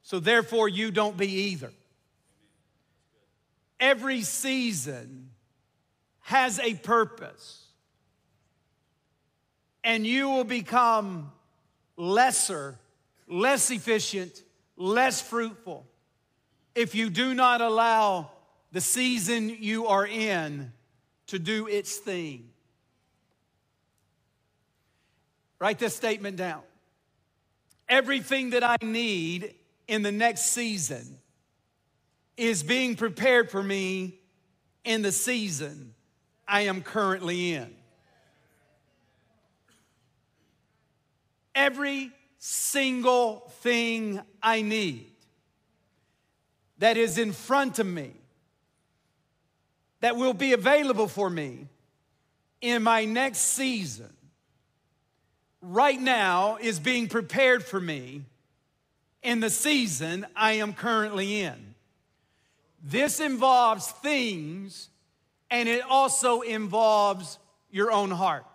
So, 0.02 0.20
therefore, 0.20 0.68
you 0.68 0.90
don't 0.90 1.16
be 1.16 1.28
either. 1.28 1.72
Every 3.80 4.20
season 4.20 5.30
has 6.20 6.60
a 6.60 6.74
purpose 6.74 7.63
and 9.84 10.06
you 10.06 10.30
will 10.30 10.44
become 10.44 11.30
lesser, 11.96 12.78
less 13.28 13.70
efficient, 13.70 14.42
less 14.76 15.20
fruitful 15.20 15.86
if 16.74 16.94
you 16.94 17.10
do 17.10 17.34
not 17.34 17.60
allow 17.60 18.30
the 18.72 18.80
season 18.80 19.48
you 19.60 19.86
are 19.86 20.06
in 20.06 20.72
to 21.28 21.38
do 21.38 21.68
its 21.68 21.96
thing. 21.98 22.48
Write 25.60 25.78
this 25.78 25.94
statement 25.94 26.36
down. 26.36 26.62
Everything 27.88 28.50
that 28.50 28.64
I 28.64 28.76
need 28.82 29.54
in 29.86 30.02
the 30.02 30.10
next 30.10 30.46
season 30.46 31.18
is 32.36 32.62
being 32.62 32.96
prepared 32.96 33.50
for 33.50 33.62
me 33.62 34.18
in 34.84 35.02
the 35.02 35.12
season 35.12 35.94
I 36.48 36.62
am 36.62 36.82
currently 36.82 37.52
in. 37.52 37.74
Every 41.54 42.12
single 42.38 43.50
thing 43.60 44.20
I 44.42 44.62
need 44.62 45.10
that 46.78 46.96
is 46.96 47.18
in 47.18 47.32
front 47.32 47.78
of 47.78 47.86
me, 47.86 48.12
that 50.00 50.16
will 50.16 50.34
be 50.34 50.52
available 50.52 51.08
for 51.08 51.30
me 51.30 51.66
in 52.60 52.82
my 52.82 53.04
next 53.04 53.38
season, 53.38 54.12
right 55.60 56.00
now 56.00 56.58
is 56.60 56.78
being 56.78 57.08
prepared 57.08 57.64
for 57.64 57.80
me 57.80 58.24
in 59.22 59.40
the 59.40 59.50
season 59.50 60.26
I 60.36 60.52
am 60.52 60.74
currently 60.74 61.40
in. 61.40 61.74
This 62.82 63.20
involves 63.20 63.88
things 63.88 64.90
and 65.50 65.68
it 65.68 65.82
also 65.88 66.42
involves 66.42 67.38
your 67.70 67.90
own 67.90 68.10
heart. 68.10 68.53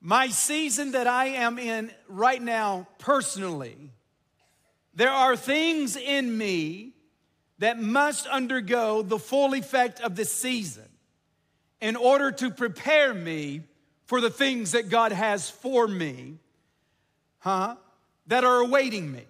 My 0.00 0.28
season 0.28 0.92
that 0.92 1.06
I 1.06 1.26
am 1.26 1.58
in 1.58 1.90
right 2.08 2.40
now, 2.40 2.88
personally, 2.98 3.92
there 4.94 5.10
are 5.10 5.36
things 5.36 5.96
in 5.96 6.36
me 6.36 6.94
that 7.58 7.78
must 7.78 8.26
undergo 8.26 9.02
the 9.02 9.18
full 9.18 9.54
effect 9.54 10.00
of 10.00 10.16
this 10.16 10.32
season 10.32 10.88
in 11.80 11.96
order 11.96 12.32
to 12.32 12.50
prepare 12.50 13.12
me 13.12 13.62
for 14.06 14.22
the 14.22 14.30
things 14.30 14.72
that 14.72 14.88
God 14.88 15.12
has 15.12 15.50
for 15.50 15.86
me, 15.86 16.38
huh, 17.38 17.76
that 18.26 18.44
are 18.44 18.60
awaiting 18.60 19.12
me. 19.12 19.24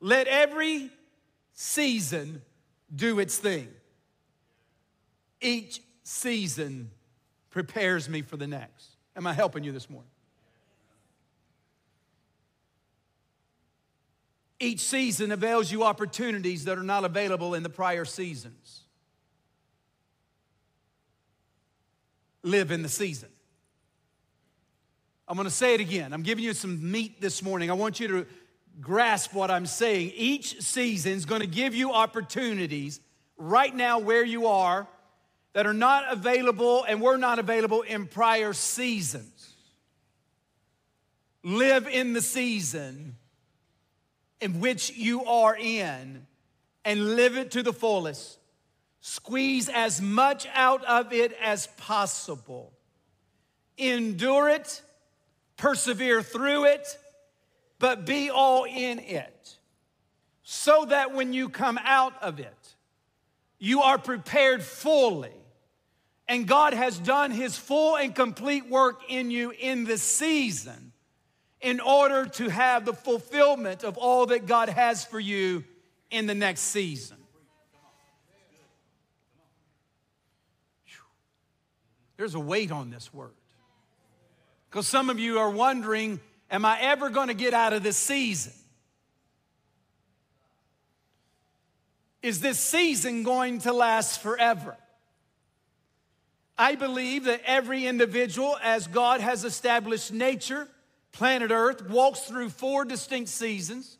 Let 0.00 0.28
every 0.28 0.90
season 1.52 2.42
do 2.94 3.18
its 3.18 3.36
thing. 3.36 3.68
Each 5.40 5.80
season 6.10 6.90
prepares 7.50 8.08
me 8.08 8.22
for 8.22 8.36
the 8.36 8.46
next. 8.46 8.96
Am 9.16 9.26
I 9.26 9.32
helping 9.32 9.64
you 9.64 9.72
this 9.72 9.88
morning? 9.88 10.10
Each 14.58 14.80
season 14.80 15.32
avails 15.32 15.72
you 15.72 15.84
opportunities 15.84 16.64
that 16.64 16.76
are 16.76 16.82
not 16.82 17.04
available 17.04 17.54
in 17.54 17.62
the 17.62 17.70
prior 17.70 18.04
seasons. 18.04 18.82
Live 22.42 22.70
in 22.70 22.82
the 22.82 22.88
season. 22.88 23.28
I'm 25.28 25.36
gonna 25.36 25.48
say 25.48 25.74
it 25.74 25.80
again. 25.80 26.12
I'm 26.12 26.22
giving 26.22 26.44
you 26.44 26.52
some 26.52 26.90
meat 26.90 27.20
this 27.20 27.42
morning. 27.42 27.70
I 27.70 27.74
want 27.74 28.00
you 28.00 28.08
to 28.08 28.26
grasp 28.80 29.32
what 29.32 29.50
I'm 29.50 29.66
saying. 29.66 30.12
Each 30.14 30.60
season 30.60 31.12
is 31.12 31.24
gonna 31.24 31.46
give 31.46 31.74
you 31.74 31.92
opportunities 31.92 33.00
right 33.38 33.74
now 33.74 33.98
where 34.00 34.24
you 34.24 34.48
are 34.48 34.88
that 35.52 35.66
are 35.66 35.74
not 35.74 36.04
available 36.12 36.84
and 36.84 37.00
were 37.00 37.16
not 37.16 37.38
available 37.38 37.82
in 37.82 38.06
prior 38.06 38.52
seasons. 38.52 39.54
live 41.42 41.88
in 41.88 42.12
the 42.12 42.20
season 42.20 43.16
in 44.40 44.60
which 44.60 44.90
you 44.92 45.24
are 45.24 45.56
in 45.56 46.26
and 46.84 47.16
live 47.16 47.36
it 47.36 47.50
to 47.52 47.62
the 47.62 47.72
fullest. 47.72 48.38
Squeeze 49.00 49.68
as 49.68 50.00
much 50.02 50.46
out 50.52 50.84
of 50.84 51.12
it 51.12 51.34
as 51.42 51.66
possible. 51.78 52.72
Endure 53.78 54.50
it, 54.50 54.82
persevere 55.56 56.22
through 56.22 56.66
it, 56.66 56.98
but 57.78 58.04
be 58.04 58.28
all 58.28 58.64
in 58.64 58.98
it. 58.98 59.56
So 60.42 60.84
that 60.86 61.14
when 61.14 61.32
you 61.32 61.48
come 61.48 61.78
out 61.82 62.22
of 62.22 62.40
it, 62.40 62.74
you 63.58 63.80
are 63.82 63.98
prepared 63.98 64.62
fully. 64.62 65.32
And 66.30 66.46
God 66.46 66.74
has 66.74 66.96
done 66.96 67.32
his 67.32 67.58
full 67.58 67.96
and 67.96 68.14
complete 68.14 68.70
work 68.70 69.00
in 69.08 69.32
you 69.32 69.50
in 69.50 69.82
this 69.82 70.00
season 70.00 70.92
in 71.60 71.80
order 71.80 72.24
to 72.24 72.48
have 72.48 72.84
the 72.84 72.92
fulfillment 72.92 73.82
of 73.82 73.98
all 73.98 74.26
that 74.26 74.46
God 74.46 74.68
has 74.68 75.04
for 75.04 75.18
you 75.18 75.64
in 76.08 76.26
the 76.26 76.34
next 76.36 76.60
season. 76.60 77.16
There's 82.16 82.36
a 82.36 82.40
weight 82.40 82.70
on 82.70 82.90
this 82.90 83.12
word. 83.12 83.34
Because 84.70 84.86
some 84.86 85.10
of 85.10 85.18
you 85.18 85.40
are 85.40 85.50
wondering, 85.50 86.20
am 86.48 86.64
I 86.64 86.80
ever 86.80 87.10
going 87.10 87.26
to 87.26 87.34
get 87.34 87.54
out 87.54 87.72
of 87.72 87.82
this 87.82 87.96
season? 87.96 88.52
Is 92.22 92.40
this 92.40 92.60
season 92.60 93.24
going 93.24 93.58
to 93.62 93.72
last 93.72 94.20
forever? 94.22 94.76
I 96.60 96.74
believe 96.74 97.24
that 97.24 97.40
every 97.46 97.86
individual, 97.86 98.58
as 98.62 98.86
God 98.86 99.22
has 99.22 99.44
established 99.44 100.12
nature, 100.12 100.68
planet 101.10 101.50
Earth, 101.50 101.88
walks 101.88 102.20
through 102.20 102.50
four 102.50 102.84
distinct 102.84 103.30
seasons. 103.30 103.96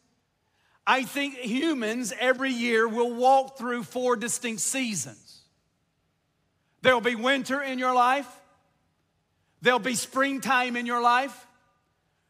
I 0.87 1.05
think 1.05 1.37
humans 1.37 2.13
every 2.21 2.51
year 2.51 2.87
will 2.87 3.15
walk 3.15 3.57
through 3.57 3.85
four 3.85 4.15
distinct 4.15 4.61
seasons. 4.61 5.41
There'll 6.83 7.01
be 7.01 7.15
winter 7.15 7.63
in 7.63 7.79
your 7.79 7.95
life, 7.95 8.29
there'll 9.63 9.79
be 9.79 9.95
springtime 9.95 10.77
in 10.77 10.85
your 10.85 11.01
life, 11.01 11.47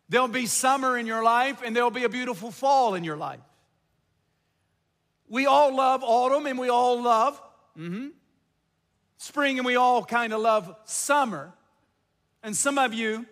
there'll 0.09 0.29
be 0.29 0.47
summer 0.47 0.97
in 0.97 1.09
your 1.09 1.25
life, 1.25 1.61
and 1.65 1.75
there'll 1.75 1.91
be 1.91 2.05
a 2.05 2.09
beautiful 2.09 2.53
fall 2.53 2.95
in 2.95 3.03
your 3.03 3.17
life. 3.17 3.41
We 5.29 5.47
all 5.47 5.75
love 5.75 6.05
autumn 6.05 6.47
and 6.47 6.57
we 6.57 6.69
all 6.69 7.03
love 7.03 7.43
mm-hmm, 7.77 8.11
spring 9.21 9.59
and 9.59 9.67
we 9.67 9.77
all 9.77 10.03
kind 10.03 10.33
of 10.33 10.41
love 10.41 10.75
summer. 10.87 11.53
And 12.43 12.57
some 12.57 12.79
of 12.79 12.95
you 12.95 13.27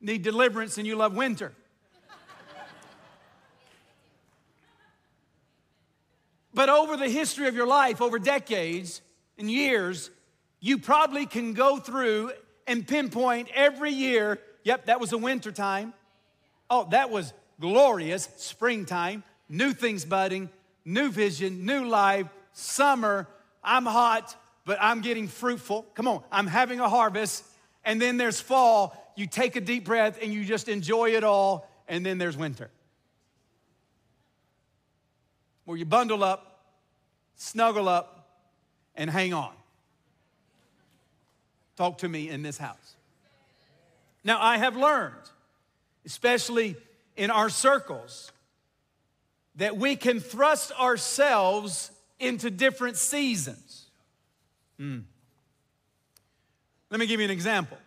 need 0.00 0.22
deliverance 0.22 0.78
and 0.78 0.86
you 0.86 0.96
love 0.96 1.14
winter. 1.14 1.52
but 6.54 6.70
over 6.70 6.96
the 6.96 7.10
history 7.10 7.48
of 7.48 7.54
your 7.54 7.66
life, 7.66 8.00
over 8.00 8.18
decades 8.18 9.02
and 9.36 9.50
years, 9.50 10.10
you 10.58 10.78
probably 10.78 11.26
can 11.26 11.52
go 11.52 11.76
through 11.76 12.32
and 12.66 12.88
pinpoint 12.88 13.48
every 13.54 13.90
year 13.90 14.40
yep, 14.64 14.86
that 14.86 15.00
was 15.00 15.12
a 15.12 15.18
winter 15.18 15.52
time. 15.52 15.92
Oh, 16.70 16.88
that 16.90 17.10
was 17.10 17.34
glorious 17.60 18.26
springtime, 18.38 19.22
new 19.50 19.74
things 19.74 20.06
budding, 20.06 20.48
new 20.86 21.10
vision, 21.10 21.66
new 21.66 21.84
life, 21.84 22.26
summer. 22.54 23.28
I'm 23.62 23.84
hot, 23.84 24.34
but 24.66 24.78
I'm 24.80 25.00
getting 25.00 25.28
fruitful. 25.28 25.86
Come 25.94 26.08
on, 26.08 26.22
I'm 26.30 26.48
having 26.48 26.80
a 26.80 26.88
harvest. 26.88 27.44
And 27.84 28.02
then 28.02 28.18
there's 28.18 28.40
fall. 28.40 28.94
You 29.16 29.26
take 29.26 29.54
a 29.56 29.60
deep 29.60 29.84
breath 29.86 30.18
and 30.20 30.34
you 30.34 30.44
just 30.44 30.68
enjoy 30.68 31.10
it 31.10 31.24
all. 31.24 31.70
And 31.88 32.04
then 32.04 32.18
there's 32.18 32.36
winter. 32.36 32.68
Where 35.64 35.78
you 35.78 35.84
bundle 35.84 36.22
up, 36.22 36.64
snuggle 37.36 37.88
up, 37.88 38.28
and 38.96 39.08
hang 39.08 39.32
on. 39.32 39.52
Talk 41.76 41.98
to 41.98 42.08
me 42.08 42.28
in 42.28 42.42
this 42.42 42.58
house. 42.58 42.96
Now, 44.24 44.42
I 44.42 44.58
have 44.58 44.76
learned, 44.76 45.14
especially 46.04 46.74
in 47.16 47.30
our 47.30 47.48
circles, 47.48 48.32
that 49.54 49.76
we 49.76 49.94
can 49.94 50.18
thrust 50.18 50.72
ourselves 50.72 51.92
into 52.18 52.50
different 52.50 52.96
seasons. 52.96 53.85
Mm. 54.80 55.04
Let 56.90 57.00
me 57.00 57.06
give 57.06 57.20
you 57.20 57.24
an 57.24 57.30
example. 57.30 57.78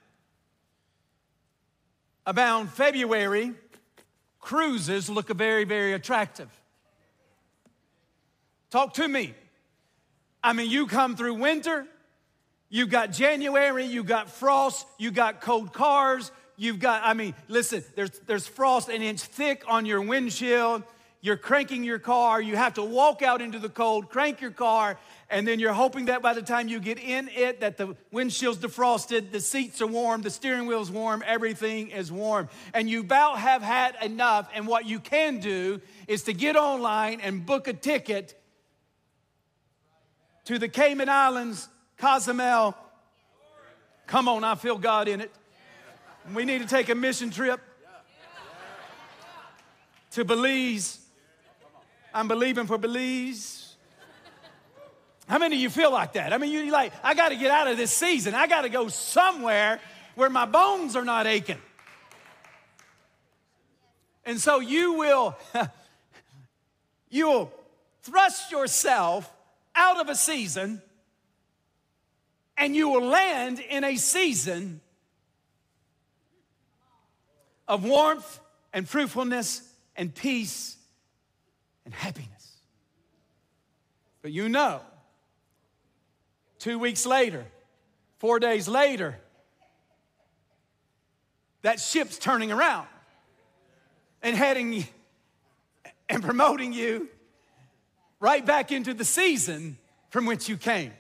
About 2.26 2.70
February, 2.70 3.54
cruises 4.40 5.10
look 5.10 5.30
very, 5.30 5.64
very 5.64 5.94
attractive. 5.94 6.50
Talk 8.70 8.94
to 8.96 9.08
me. 9.08 9.34
I 10.44 10.54
mean, 10.54 10.70
you 10.70 10.88
come 10.88 11.16
through 11.16 11.36
winter, 11.36 11.86
you've 12.70 12.90
got 12.90 13.12
January, 13.12 13.86
you 13.86 14.04
got 14.04 14.30
frost, 14.30 14.86
you 14.98 15.12
got 15.12 15.42
cold 15.42 15.74
cars, 15.74 16.32
you've 16.56 16.80
got, 16.80 17.02
I 17.04 17.14
mean, 17.14 17.34
listen, 17.48 17.84
there's, 17.96 18.12
there's 18.28 18.48
frost 18.48 18.90
an 18.90 19.02
inch 19.02 19.22
thick 19.22 19.64
on 19.68 19.86
your 19.86 20.02
windshield 20.02 20.84
you're 21.22 21.38
cranking 21.38 21.84
your 21.84 22.00
car, 22.00 22.42
you 22.42 22.56
have 22.56 22.76
to 22.76 22.84
walk 22.84 23.22
out 23.22 23.42
into 23.42 23.60
the 23.60 23.70
cold, 23.70 24.10
crank 24.10 24.40
your 24.42 24.52
car, 24.52 24.98
and 25.30 25.48
then 25.48 25.60
you're 25.60 25.74
hoping 25.74 26.06
that 26.06 26.22
by 26.22 26.34
the 26.34 26.42
time 26.42 26.68
you 26.68 26.80
get 26.80 27.00
in 27.00 27.30
it 27.30 27.62
that 27.62 27.78
the 27.78 27.96
windshield's 28.12 28.60
defrosted, 28.60 29.32
the 29.32 29.40
seats 29.40 29.82
are 29.82 29.88
warm, 29.88 30.22
the 30.22 30.30
steering 30.30 30.66
wheel's 30.66 30.90
warm, 30.90 31.24
everything 31.26 31.90
is 31.90 32.12
warm. 32.12 32.50
And 32.74 32.90
you 32.90 33.02
about 33.02 33.40
have 33.40 33.62
had 33.62 33.96
enough, 34.04 34.50
and 34.54 34.68
what 34.68 34.86
you 34.86 35.00
can 35.00 35.40
do 35.40 35.82
is 36.08 36.24
to 36.24 36.34
get 36.34 36.56
online 36.56 37.22
and 37.22 37.46
book 37.46 37.68
a 37.68 37.74
ticket 37.74 38.40
to 40.46 40.58
the 40.58 40.68
Cayman 40.68 41.10
Islands, 41.10 41.70
Cozumel. 41.98 42.76
Come 44.08 44.28
on, 44.28 44.44
I 44.44 44.56
feel 44.56 44.78
God 44.78 45.08
in 45.08 45.22
it. 45.22 45.32
We 46.34 46.46
need 46.46 46.62
to 46.62 46.68
take 46.68 46.90
a 46.90 46.96
mission 46.96 47.30
trip 47.30 47.60
to 50.12 50.26
Belize 50.26 51.00
I'm 52.14 52.28
believing 52.28 52.66
for 52.66 52.78
Belize. 52.78 53.59
How 55.30 55.38
many 55.38 55.58
of 55.58 55.62
you 55.62 55.70
feel 55.70 55.92
like 55.92 56.14
that? 56.14 56.34
I 56.34 56.40
mean, 56.40 56.52
you're 56.52 56.72
like, 56.72 56.92
I 57.04 57.14
got 57.14 57.30
to 57.30 57.36
get 57.36 57.52
out 57.52 57.68
of 57.68 57.78
this 57.78 57.92
season. 57.92 58.34
I 58.34 58.48
got 58.48 58.62
to 58.62 58.70
go 58.70 58.88
somewhere 58.88 59.80
where 60.16 60.30
my 60.30 60.48
bones 60.48 60.96
are 60.96 61.06
not 61.06 61.28
aching. 61.28 61.62
And 64.26 64.42
so 64.42 64.60
you 64.60 64.94
will, 64.94 65.38
you 67.12 67.28
will 67.28 67.54
thrust 68.02 68.52
yourself 68.52 69.32
out 69.76 70.00
of 70.00 70.10
a 70.10 70.16
season 70.16 70.82
and 72.58 72.76
you 72.76 72.90
will 72.90 73.06
land 73.06 73.60
in 73.60 73.84
a 73.84 73.98
season 73.98 74.82
of 77.68 77.86
warmth 77.86 78.40
and 78.74 78.90
fruitfulness 78.90 79.62
and 79.96 80.14
peace 80.14 80.76
and 81.86 81.94
happiness. 81.94 82.58
But 84.24 84.32
you 84.32 84.50
know, 84.50 84.82
two 86.60 86.78
weeks 86.78 87.06
later, 87.06 87.46
four 88.18 88.40
days 88.40 88.68
later, 88.68 89.20
that 91.62 91.80
ship's 91.80 92.18
turning 92.18 92.52
around 92.52 92.88
and 94.22 94.36
heading 94.36 94.86
and 96.10 96.24
promoting 96.24 96.74
you 96.74 97.10
right 98.20 98.46
back 98.46 98.72
into 98.72 98.94
the 98.94 99.06
season 99.06 99.78
from 100.10 100.26
which 100.26 100.48
you 100.48 100.58
came. 100.58 100.94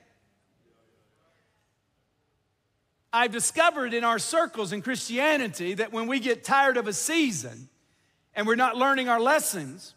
I've 3.12 3.32
discovered 3.32 3.93
in 3.93 4.04
our 4.04 4.19
circles 4.19 4.72
in 4.72 4.82
Christianity 4.82 5.74
that 5.76 5.91
when 5.91 6.08
we 6.08 6.19
get 6.19 6.43
tired 6.43 6.78
of 6.78 6.88
a 6.88 6.93
season 6.93 7.69
and 8.36 8.45
we're 8.45 8.56
not 8.56 8.78
learning 8.78 9.10
our 9.10 9.19
lessons, 9.19 9.95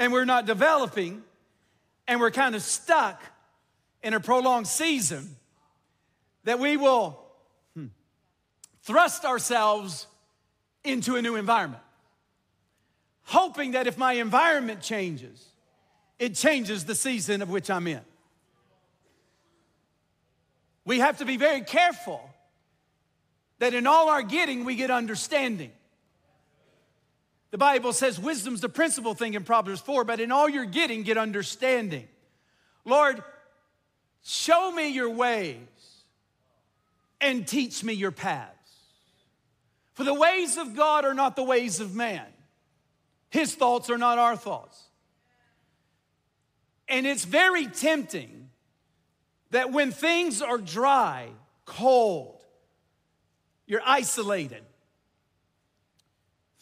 and 0.00 0.14
we're 0.14 0.24
not 0.24 0.46
developing 0.46 1.22
and 2.08 2.20
we're 2.20 2.30
kind 2.30 2.54
of 2.54 2.62
stuck 2.62 3.22
in 4.02 4.14
a 4.14 4.20
prolonged 4.20 4.66
season, 4.66 5.36
that 6.44 6.58
we 6.58 6.76
will 6.76 7.18
hmm, 7.74 7.86
thrust 8.82 9.24
ourselves 9.24 10.06
into 10.84 11.16
a 11.16 11.22
new 11.22 11.36
environment, 11.36 11.82
hoping 13.24 13.72
that 13.72 13.86
if 13.86 13.98
my 13.98 14.14
environment 14.14 14.80
changes, 14.80 15.46
it 16.18 16.34
changes 16.34 16.84
the 16.84 16.94
season 16.94 17.42
of 17.42 17.50
which 17.50 17.70
I'm 17.70 17.86
in. 17.86 18.00
We 20.84 20.98
have 21.00 21.18
to 21.18 21.24
be 21.24 21.36
very 21.36 21.60
careful 21.60 22.28
that 23.58 23.74
in 23.74 23.86
all 23.86 24.08
our 24.08 24.22
getting, 24.22 24.64
we 24.64 24.74
get 24.74 24.90
understanding. 24.90 25.70
The 27.50 27.58
Bible 27.58 27.92
says 27.92 28.18
wisdom's 28.18 28.60
the 28.60 28.68
principal 28.68 29.14
thing 29.14 29.34
in 29.34 29.44
Proverbs 29.44 29.80
4, 29.80 30.04
but 30.04 30.20
in 30.20 30.32
all 30.32 30.48
you're 30.48 30.64
getting, 30.64 31.02
get 31.02 31.18
understanding. 31.18 32.08
Lord, 32.84 33.22
show 34.22 34.70
me 34.72 34.88
your 34.88 35.10
ways 35.10 35.58
and 37.20 37.46
teach 37.46 37.84
me 37.84 37.92
your 37.92 38.10
paths. 38.10 38.56
For 39.94 40.04
the 40.04 40.14
ways 40.14 40.56
of 40.56 40.74
God 40.74 41.04
are 41.04 41.14
not 41.14 41.36
the 41.36 41.42
ways 41.42 41.80
of 41.80 41.94
man, 41.94 42.26
His 43.28 43.54
thoughts 43.54 43.90
are 43.90 43.98
not 43.98 44.18
our 44.18 44.36
thoughts. 44.36 44.82
And 46.88 47.06
it's 47.06 47.24
very 47.24 47.66
tempting 47.66 48.48
that 49.50 49.72
when 49.72 49.92
things 49.92 50.42
are 50.42 50.58
dry, 50.58 51.28
cold, 51.64 52.42
you're 53.66 53.82
isolated, 53.84 54.62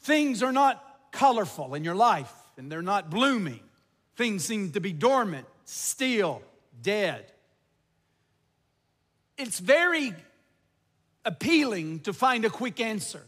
things 0.02 0.42
are 0.42 0.52
not 0.52 0.84
colorful 1.12 1.74
in 1.74 1.84
your 1.84 1.94
life 1.94 2.32
and 2.56 2.70
they're 2.70 2.82
not 2.82 3.08
blooming, 3.08 3.60
things 4.16 4.44
seem 4.44 4.72
to 4.72 4.80
be 4.80 4.92
dormant, 4.92 5.46
still, 5.64 6.42
dead. 6.82 7.32
It's 9.38 9.60
very 9.60 10.14
appealing 11.24 12.00
to 12.00 12.12
find 12.12 12.44
a 12.44 12.50
quick 12.50 12.80
answer 12.80 13.24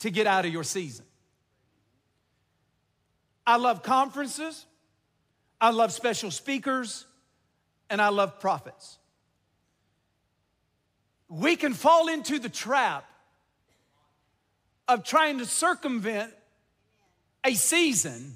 to 0.00 0.10
get 0.10 0.26
out 0.26 0.46
of 0.46 0.52
your 0.52 0.64
season. 0.64 1.04
I 3.46 3.56
love 3.56 3.82
conferences, 3.82 4.64
I 5.60 5.70
love 5.70 5.92
special 5.92 6.30
speakers, 6.30 7.04
and 7.90 8.00
I 8.00 8.08
love 8.08 8.40
prophets. 8.40 8.98
We 11.28 11.56
can 11.56 11.74
fall 11.74 12.08
into 12.08 12.38
the 12.38 12.48
trap 12.48 13.04
of 14.88 15.04
trying 15.04 15.38
to 15.38 15.46
circumvent 15.46 16.32
a 17.44 17.54
season 17.54 18.34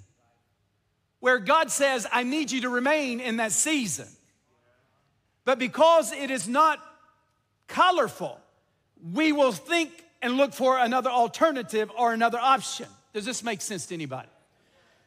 where 1.20 1.38
God 1.38 1.70
says, 1.70 2.06
I 2.12 2.22
need 2.22 2.50
you 2.50 2.62
to 2.62 2.68
remain 2.68 3.20
in 3.20 3.38
that 3.38 3.52
season. 3.52 4.08
But 5.48 5.58
because 5.58 6.12
it 6.12 6.30
is 6.30 6.46
not 6.46 6.78
colorful, 7.68 8.38
we 9.14 9.32
will 9.32 9.52
think 9.52 9.90
and 10.20 10.36
look 10.36 10.52
for 10.52 10.76
another 10.76 11.08
alternative 11.08 11.90
or 11.96 12.12
another 12.12 12.36
option. 12.36 12.84
Does 13.14 13.24
this 13.24 13.42
make 13.42 13.62
sense 13.62 13.86
to 13.86 13.94
anybody? 13.94 14.28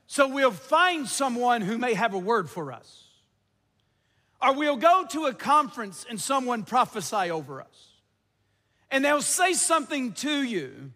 So 0.07 0.27
we'll 0.27 0.49
find 0.49 1.07
someone 1.07 1.61
who 1.61 1.77
may 1.77 1.93
have 1.93 2.15
a 2.15 2.17
word 2.17 2.49
for 2.49 2.71
us. 2.71 3.03
Or 4.41 4.55
we'll 4.55 4.77
go 4.77 5.05
to 5.11 5.27
a 5.27 5.33
conference 5.35 6.07
and 6.09 6.19
someone 6.19 6.63
prophesy 6.63 7.29
over 7.29 7.61
us. 7.61 7.89
And 8.89 9.05
they'll 9.05 9.21
say 9.21 9.53
something 9.53 10.13
to 10.13 10.41
you 10.41 10.91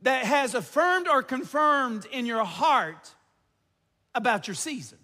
that 0.00 0.24
has 0.24 0.54
affirmed 0.54 1.08
or 1.08 1.22
confirmed 1.22 2.06
in 2.10 2.24
your 2.24 2.44
heart 2.46 3.10
about 4.14 4.48
your 4.48 4.54
season. 4.54 4.96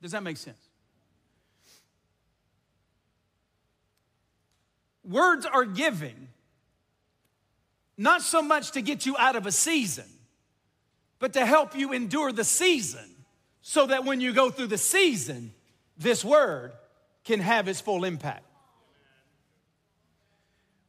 Does 0.00 0.12
that 0.12 0.22
make 0.22 0.36
sense? 0.36 0.65
Words 5.08 5.46
are 5.46 5.64
given 5.64 6.28
not 7.96 8.22
so 8.22 8.42
much 8.42 8.72
to 8.72 8.82
get 8.82 9.06
you 9.06 9.16
out 9.16 9.36
of 9.36 9.46
a 9.46 9.52
season, 9.52 10.06
but 11.18 11.32
to 11.34 11.46
help 11.46 11.76
you 11.76 11.92
endure 11.92 12.32
the 12.32 12.44
season 12.44 13.14
so 13.62 13.86
that 13.86 14.04
when 14.04 14.20
you 14.20 14.32
go 14.32 14.50
through 14.50 14.66
the 14.66 14.78
season, 14.78 15.52
this 15.96 16.24
word 16.24 16.72
can 17.24 17.40
have 17.40 17.68
its 17.68 17.80
full 17.80 18.04
impact. 18.04 18.44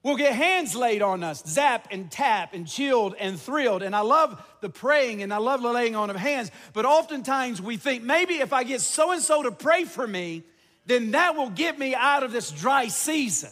We'll 0.03 0.15
get 0.15 0.34
hands 0.34 0.75
laid 0.75 1.01
on 1.01 1.23
us, 1.23 1.43
zap 1.45 1.89
and 1.91 2.10
tap 2.10 2.53
and 2.53 2.67
chilled 2.67 3.15
and 3.19 3.39
thrilled. 3.39 3.84
And 3.84 3.95
I 3.95 4.01
love 4.01 4.41
the 4.62 4.69
praying 4.69 5.21
and 5.21 5.34
I 5.34 5.38
love 5.38 5.62
the 5.62 5.71
laying 5.71 5.95
on 5.95 6.10
of 6.10 6.15
hands. 6.15 6.49
But 6.73 6.86
oftentimes 6.86 7.62
we 7.62 7.77
think 7.77 8.03
maybe 8.03 8.36
if 8.36 8.53
I 8.53 8.63
get 8.63 8.82
so 8.82 9.12
and 9.12 9.21
so 9.21 9.43
to 9.43 9.51
pray 9.51 9.84
for 9.84 10.08
me, 10.08 10.43
then 10.86 11.12
that 11.12 11.36
will 11.36 11.49
get 11.49 11.77
me 11.77 11.93
out 11.93 12.23
of 12.23 12.32
this 12.32 12.51
dry 12.51 12.88
season. 12.88 13.51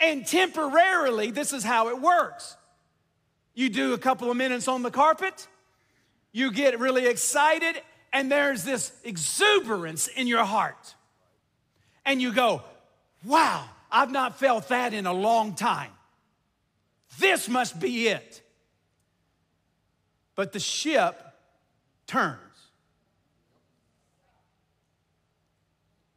And 0.00 0.26
temporarily, 0.26 1.30
this 1.30 1.52
is 1.52 1.64
how 1.64 1.88
it 1.88 2.00
works. 2.00 2.56
You 3.54 3.70
do 3.70 3.94
a 3.94 3.98
couple 3.98 4.30
of 4.30 4.36
minutes 4.36 4.68
on 4.68 4.82
the 4.82 4.90
carpet, 4.90 5.48
you 6.32 6.52
get 6.52 6.78
really 6.78 7.06
excited, 7.06 7.80
and 8.12 8.30
there's 8.30 8.62
this 8.62 8.92
exuberance 9.04 10.06
in 10.08 10.26
your 10.26 10.44
heart. 10.44 10.94
And 12.04 12.20
you 12.20 12.32
go, 12.32 12.62
wow, 13.24 13.64
I've 13.90 14.10
not 14.10 14.38
felt 14.38 14.68
that 14.68 14.92
in 14.92 15.06
a 15.06 15.12
long 15.12 15.54
time. 15.54 15.90
This 17.18 17.48
must 17.48 17.80
be 17.80 18.08
it. 18.08 18.42
But 20.34 20.52
the 20.52 20.60
ship 20.60 21.18
turns. 22.06 22.38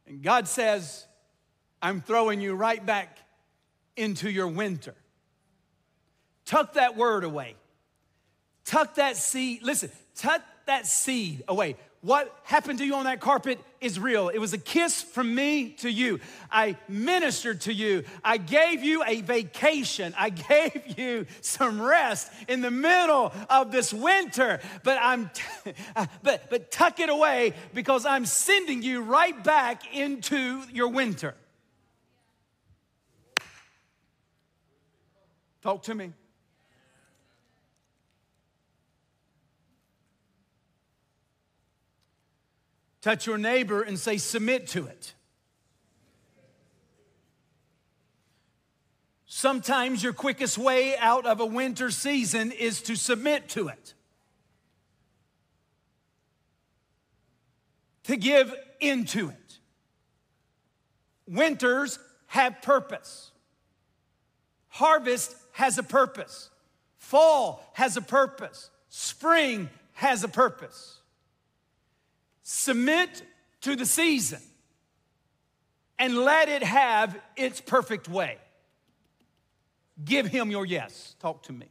And 0.06 0.22
God 0.22 0.46
says, 0.46 1.06
I'm 1.80 2.02
throwing 2.02 2.40
you 2.40 2.54
right 2.54 2.84
back 2.84 3.18
into 4.00 4.30
your 4.30 4.48
winter. 4.48 4.94
Tuck 6.46 6.72
that 6.72 6.96
word 6.96 7.22
away. 7.22 7.54
Tuck 8.64 8.96
that 8.96 9.16
seed, 9.16 9.62
listen, 9.62 9.90
tuck 10.16 10.42
that 10.66 10.86
seed 10.86 11.42
away. 11.46 11.76
What 12.02 12.34
happened 12.44 12.78
to 12.78 12.86
you 12.86 12.94
on 12.94 13.04
that 13.04 13.20
carpet 13.20 13.58
is 13.78 14.00
real. 14.00 14.30
It 14.30 14.38
was 14.38 14.54
a 14.54 14.58
kiss 14.58 15.02
from 15.02 15.34
me 15.34 15.72
to 15.80 15.90
you. 15.90 16.20
I 16.50 16.76
ministered 16.88 17.60
to 17.62 17.74
you. 17.74 18.04
I 18.24 18.38
gave 18.38 18.82
you 18.82 19.04
a 19.06 19.20
vacation. 19.20 20.14
I 20.16 20.30
gave 20.48 20.98
you 20.98 21.26
some 21.42 21.80
rest 21.80 22.32
in 22.48 22.62
the 22.62 22.70
middle 22.70 23.34
of 23.50 23.70
this 23.70 23.92
winter. 23.92 24.60
But 24.82 24.98
I'm 25.02 25.30
t- 25.34 25.72
but 26.22 26.48
but 26.48 26.70
tuck 26.70 27.00
it 27.00 27.10
away 27.10 27.52
because 27.74 28.06
I'm 28.06 28.24
sending 28.24 28.82
you 28.82 29.02
right 29.02 29.44
back 29.44 29.94
into 29.94 30.62
your 30.72 30.88
winter. 30.88 31.34
Talk 35.62 35.82
to 35.84 35.94
me. 35.94 36.12
Touch 43.02 43.26
your 43.26 43.38
neighbor 43.38 43.82
and 43.82 43.98
say, 43.98 44.18
submit 44.18 44.66
to 44.68 44.86
it. 44.86 45.14
Sometimes 49.26 50.02
your 50.02 50.12
quickest 50.12 50.58
way 50.58 50.96
out 50.98 51.24
of 51.24 51.40
a 51.40 51.46
winter 51.46 51.90
season 51.90 52.52
is 52.52 52.82
to 52.82 52.96
submit 52.96 53.48
to 53.50 53.68
it, 53.68 53.94
to 58.04 58.16
give 58.16 58.54
into 58.80 59.30
it. 59.30 59.58
Winters 61.26 61.98
have 62.26 62.60
purpose, 62.60 63.30
harvest 64.68 65.34
has 65.52 65.78
a 65.78 65.82
purpose, 65.82 66.50
fall 66.98 67.62
has 67.74 67.96
a 67.96 68.02
purpose, 68.02 68.70
spring 68.88 69.68
has 69.94 70.24
a 70.24 70.28
purpose. 70.28 70.98
Submit 72.42 73.22
to 73.60 73.76
the 73.76 73.86
season 73.86 74.40
and 75.98 76.16
let 76.16 76.48
it 76.48 76.62
have 76.62 77.16
its 77.36 77.60
perfect 77.60 78.08
way. 78.08 78.38
Give 80.04 80.26
him 80.26 80.50
your 80.50 80.64
yes. 80.64 81.14
Talk 81.20 81.42
to 81.44 81.52
me. 81.52 81.66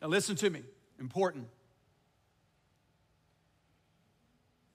Now, 0.00 0.08
listen 0.08 0.36
to 0.36 0.50
me. 0.50 0.62
Important. 1.00 1.48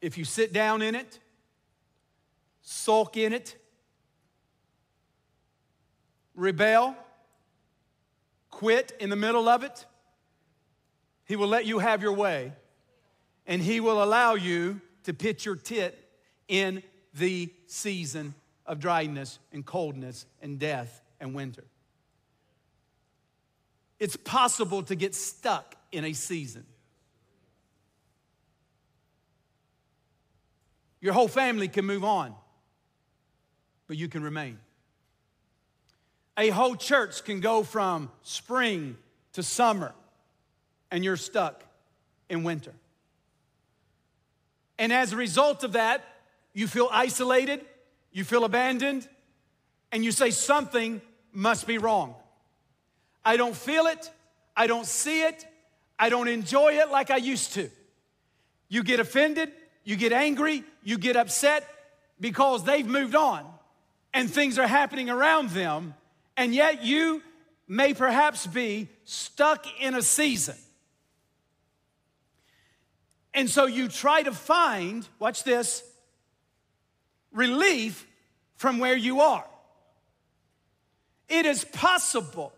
If 0.01 0.17
you 0.17 0.25
sit 0.25 0.51
down 0.51 0.81
in 0.81 0.95
it, 0.95 1.19
sulk 2.61 3.15
in 3.15 3.31
it, 3.31 3.55
rebel, 6.35 6.95
quit 8.49 8.93
in 8.99 9.09
the 9.09 9.15
middle 9.15 9.47
of 9.47 9.63
it, 9.63 9.85
he 11.25 11.35
will 11.35 11.47
let 11.47 11.65
you 11.65 11.79
have 11.79 12.01
your 12.01 12.13
way 12.13 12.53
and 13.45 13.61
He 13.61 13.79
will 13.79 14.03
allow 14.03 14.35
you 14.35 14.81
to 15.03 15.13
pitch 15.13 15.45
your 15.45 15.55
tit 15.55 15.97
in 16.47 16.83
the 17.13 17.51
season 17.67 18.33
of 18.65 18.79
dryness 18.79 19.39
and 19.51 19.65
coldness 19.65 20.25
and 20.41 20.59
death 20.59 21.01
and 21.19 21.33
winter. 21.33 21.63
It's 23.99 24.15
possible 24.15 24.83
to 24.83 24.95
get 24.95 25.13
stuck 25.15 25.75
in 25.91 26.05
a 26.05 26.13
season. 26.13 26.65
Your 30.99 31.13
whole 31.13 31.27
family 31.27 31.67
can 31.67 31.85
move 31.85 32.03
on, 32.03 32.33
but 33.87 33.97
you 33.97 34.07
can 34.07 34.23
remain. 34.23 34.57
A 36.37 36.49
whole 36.49 36.75
church 36.75 37.23
can 37.23 37.39
go 37.39 37.63
from 37.63 38.11
spring 38.23 38.97
to 39.33 39.43
summer, 39.43 39.93
and 40.89 41.03
you're 41.03 41.17
stuck 41.17 41.63
in 42.29 42.43
winter. 42.43 42.73
And 44.79 44.91
as 44.91 45.13
a 45.13 45.15
result 45.15 45.63
of 45.63 45.73
that, 45.73 46.03
you 46.53 46.67
feel 46.67 46.89
isolated, 46.91 47.63
you 48.11 48.23
feel 48.23 48.45
abandoned, 48.45 49.07
and 49.91 50.03
you 50.03 50.11
say, 50.11 50.31
Something 50.31 51.01
must 51.31 51.67
be 51.67 51.77
wrong. 51.77 52.15
I 53.25 53.37
don't 53.37 53.55
feel 53.55 53.85
it, 53.85 54.11
I 54.55 54.67
don't 54.67 54.85
see 54.85 55.23
it, 55.23 55.45
I 55.97 56.09
don't 56.09 56.27
enjoy 56.27 56.73
it 56.73 56.89
like 56.89 57.11
I 57.11 57.17
used 57.17 57.53
to. 57.53 57.69
You 58.67 58.83
get 58.83 58.99
offended, 58.99 59.51
you 59.83 59.95
get 59.95 60.13
angry, 60.13 60.63
you 60.83 60.97
get 60.97 61.15
upset 61.15 61.67
because 62.19 62.63
they've 62.63 62.85
moved 62.85 63.15
on 63.15 63.45
and 64.13 64.29
things 64.29 64.57
are 64.59 64.67
happening 64.67 65.09
around 65.09 65.49
them, 65.49 65.93
and 66.35 66.53
yet 66.53 66.83
you 66.83 67.21
may 67.67 67.93
perhaps 67.93 68.45
be 68.47 68.89
stuck 69.05 69.65
in 69.81 69.95
a 69.95 70.01
season. 70.01 70.55
And 73.33 73.49
so 73.49 73.65
you 73.65 73.87
try 73.87 74.23
to 74.23 74.31
find, 74.31 75.07
watch 75.19 75.43
this, 75.43 75.83
relief 77.31 78.05
from 78.55 78.77
where 78.79 78.95
you 78.95 79.21
are. 79.21 79.45
It 81.27 81.45
is 81.45 81.65
possible 81.65 82.53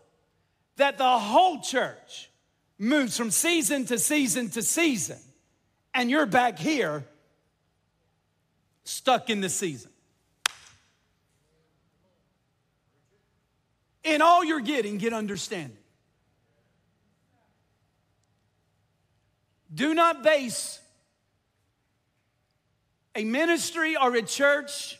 that 0.76 0.98
the 0.98 1.18
whole 1.18 1.60
church 1.60 2.30
moves 2.78 3.16
from 3.16 3.30
season 3.30 3.86
to 3.86 3.98
season 3.98 4.50
to 4.50 4.62
season, 4.62 5.18
and 5.94 6.10
you're 6.10 6.26
back 6.26 6.58
here 6.58 7.04
stuck 8.84 9.30
in 9.30 9.40
the 9.40 9.48
season. 9.48 9.90
In 14.06 14.22
all 14.22 14.44
you're 14.44 14.60
getting, 14.60 14.98
get 14.98 15.12
understanding. 15.12 15.76
Do 19.74 19.92
not 19.94 20.22
base 20.22 20.80
a 23.16 23.24
ministry 23.24 23.96
or 23.96 24.14
a 24.14 24.22
church 24.22 24.98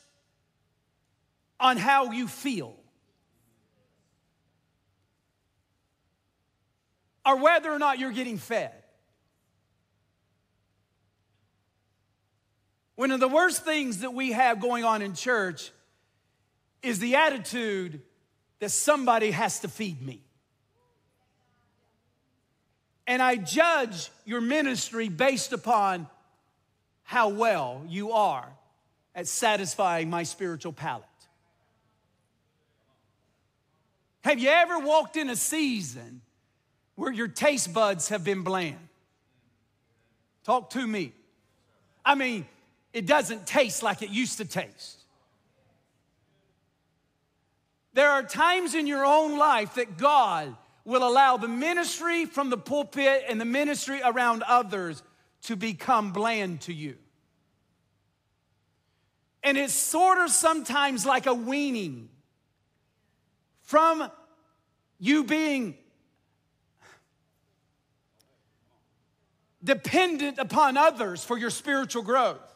on 1.60 1.76
how 1.76 2.10
you 2.10 2.26
feel 2.26 2.74
or 7.24 7.36
whether 7.36 7.70
or 7.70 7.78
not 7.78 8.00
you're 8.00 8.12
getting 8.12 8.38
fed. 8.38 8.72
One 12.96 13.12
of 13.12 13.20
the 13.20 13.28
worst 13.28 13.64
things 13.64 14.00
that 14.00 14.14
we 14.14 14.32
have 14.32 14.60
going 14.60 14.82
on 14.82 15.00
in 15.00 15.14
church 15.14 15.70
is 16.82 16.98
the 16.98 17.14
attitude 17.16 18.00
that 18.58 18.70
somebody 18.70 19.30
has 19.30 19.60
to 19.60 19.68
feed 19.68 20.00
me. 20.00 20.22
And 23.06 23.22
I 23.22 23.36
judge 23.36 24.10
your 24.24 24.40
ministry 24.40 25.08
based 25.08 25.52
upon 25.52 26.08
how 27.04 27.28
well 27.28 27.84
you 27.88 28.12
are 28.12 28.48
at 29.14 29.28
satisfying 29.28 30.10
my 30.10 30.24
spiritual 30.24 30.72
palate. 30.72 31.04
Have 34.24 34.40
you 34.40 34.48
ever 34.48 34.80
walked 34.80 35.16
in 35.16 35.30
a 35.30 35.36
season 35.36 36.20
where 36.96 37.12
your 37.12 37.28
taste 37.28 37.72
buds 37.72 38.08
have 38.08 38.24
been 38.24 38.42
bland? 38.42 38.76
Talk 40.42 40.70
to 40.70 40.84
me. 40.84 41.12
I 42.04 42.16
mean, 42.16 42.44
it 42.92 43.06
doesn't 43.06 43.46
taste 43.46 43.84
like 43.84 44.02
it 44.02 44.10
used 44.10 44.38
to 44.38 44.44
taste. 44.44 45.05
There 47.96 48.10
are 48.10 48.22
times 48.22 48.74
in 48.74 48.86
your 48.86 49.06
own 49.06 49.38
life 49.38 49.76
that 49.76 49.96
God 49.96 50.54
will 50.84 51.08
allow 51.08 51.38
the 51.38 51.48
ministry 51.48 52.26
from 52.26 52.50
the 52.50 52.58
pulpit 52.58 53.24
and 53.26 53.40
the 53.40 53.46
ministry 53.46 54.02
around 54.04 54.42
others 54.42 55.02
to 55.44 55.56
become 55.56 56.12
bland 56.12 56.60
to 56.60 56.74
you. 56.74 56.98
And 59.42 59.56
it's 59.56 59.72
sort 59.72 60.18
of 60.18 60.28
sometimes 60.30 61.06
like 61.06 61.24
a 61.24 61.32
weaning 61.32 62.10
from 63.62 64.10
you 64.98 65.24
being 65.24 65.78
dependent 69.64 70.36
upon 70.36 70.76
others 70.76 71.24
for 71.24 71.38
your 71.38 71.48
spiritual 71.48 72.02
growth. 72.02 72.54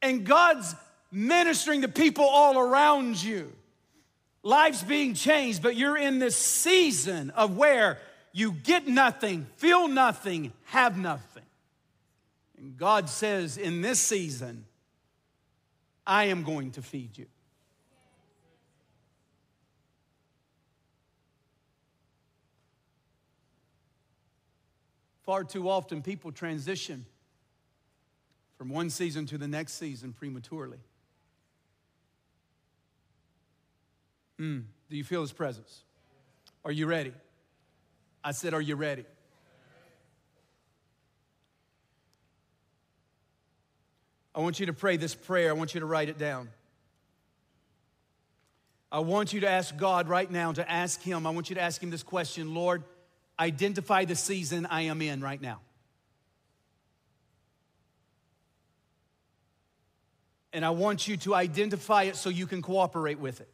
And 0.00 0.24
God's 0.24 0.74
ministering 1.10 1.82
to 1.82 1.88
people 1.88 2.24
all 2.24 2.58
around 2.58 3.22
you. 3.22 3.52
Life's 4.42 4.82
being 4.82 5.14
changed, 5.14 5.62
but 5.62 5.76
you're 5.76 5.98
in 5.98 6.18
this 6.18 6.36
season 6.36 7.30
of 7.30 7.56
where 7.56 7.98
you 8.32 8.52
get 8.52 8.86
nothing, 8.86 9.46
feel 9.56 9.88
nothing, 9.88 10.52
have 10.66 10.96
nothing. 10.96 11.42
And 12.58 12.76
God 12.76 13.08
says, 13.08 13.58
in 13.58 13.82
this 13.82 13.98
season, 14.00 14.64
I 16.06 16.24
am 16.24 16.42
going 16.42 16.72
to 16.72 16.82
feed 16.82 17.18
you. 17.18 17.26
Far 25.22 25.44
too 25.44 25.68
often, 25.68 26.02
people 26.02 26.32
transition 26.32 27.06
from 28.58 28.68
one 28.68 28.90
season 28.90 29.26
to 29.26 29.38
the 29.38 29.46
next 29.46 29.74
season 29.74 30.12
prematurely. 30.12 30.78
Mm, 34.40 34.62
do 34.88 34.96
you 34.96 35.04
feel 35.04 35.20
his 35.20 35.32
presence? 35.32 35.82
Are 36.64 36.72
you 36.72 36.86
ready? 36.86 37.12
I 38.24 38.32
said, 38.32 38.54
Are 38.54 38.60
you 38.60 38.74
ready? 38.74 39.04
I 44.34 44.40
want 44.40 44.60
you 44.60 44.66
to 44.66 44.72
pray 44.72 44.96
this 44.96 45.14
prayer. 45.14 45.50
I 45.50 45.52
want 45.52 45.74
you 45.74 45.80
to 45.80 45.86
write 45.86 46.08
it 46.08 46.16
down. 46.16 46.48
I 48.90 49.00
want 49.00 49.32
you 49.32 49.40
to 49.40 49.48
ask 49.48 49.76
God 49.76 50.08
right 50.08 50.30
now 50.30 50.52
to 50.52 50.68
ask 50.70 51.02
Him. 51.02 51.26
I 51.26 51.30
want 51.30 51.50
you 51.50 51.56
to 51.56 51.60
ask 51.60 51.82
Him 51.82 51.90
this 51.90 52.02
question 52.02 52.54
Lord, 52.54 52.82
identify 53.38 54.06
the 54.06 54.16
season 54.16 54.66
I 54.66 54.82
am 54.82 55.02
in 55.02 55.20
right 55.20 55.40
now. 55.40 55.60
And 60.52 60.64
I 60.64 60.70
want 60.70 61.06
you 61.06 61.16
to 61.18 61.34
identify 61.34 62.04
it 62.04 62.16
so 62.16 62.28
you 62.30 62.46
can 62.46 62.62
cooperate 62.62 63.20
with 63.20 63.40
it. 63.40 63.48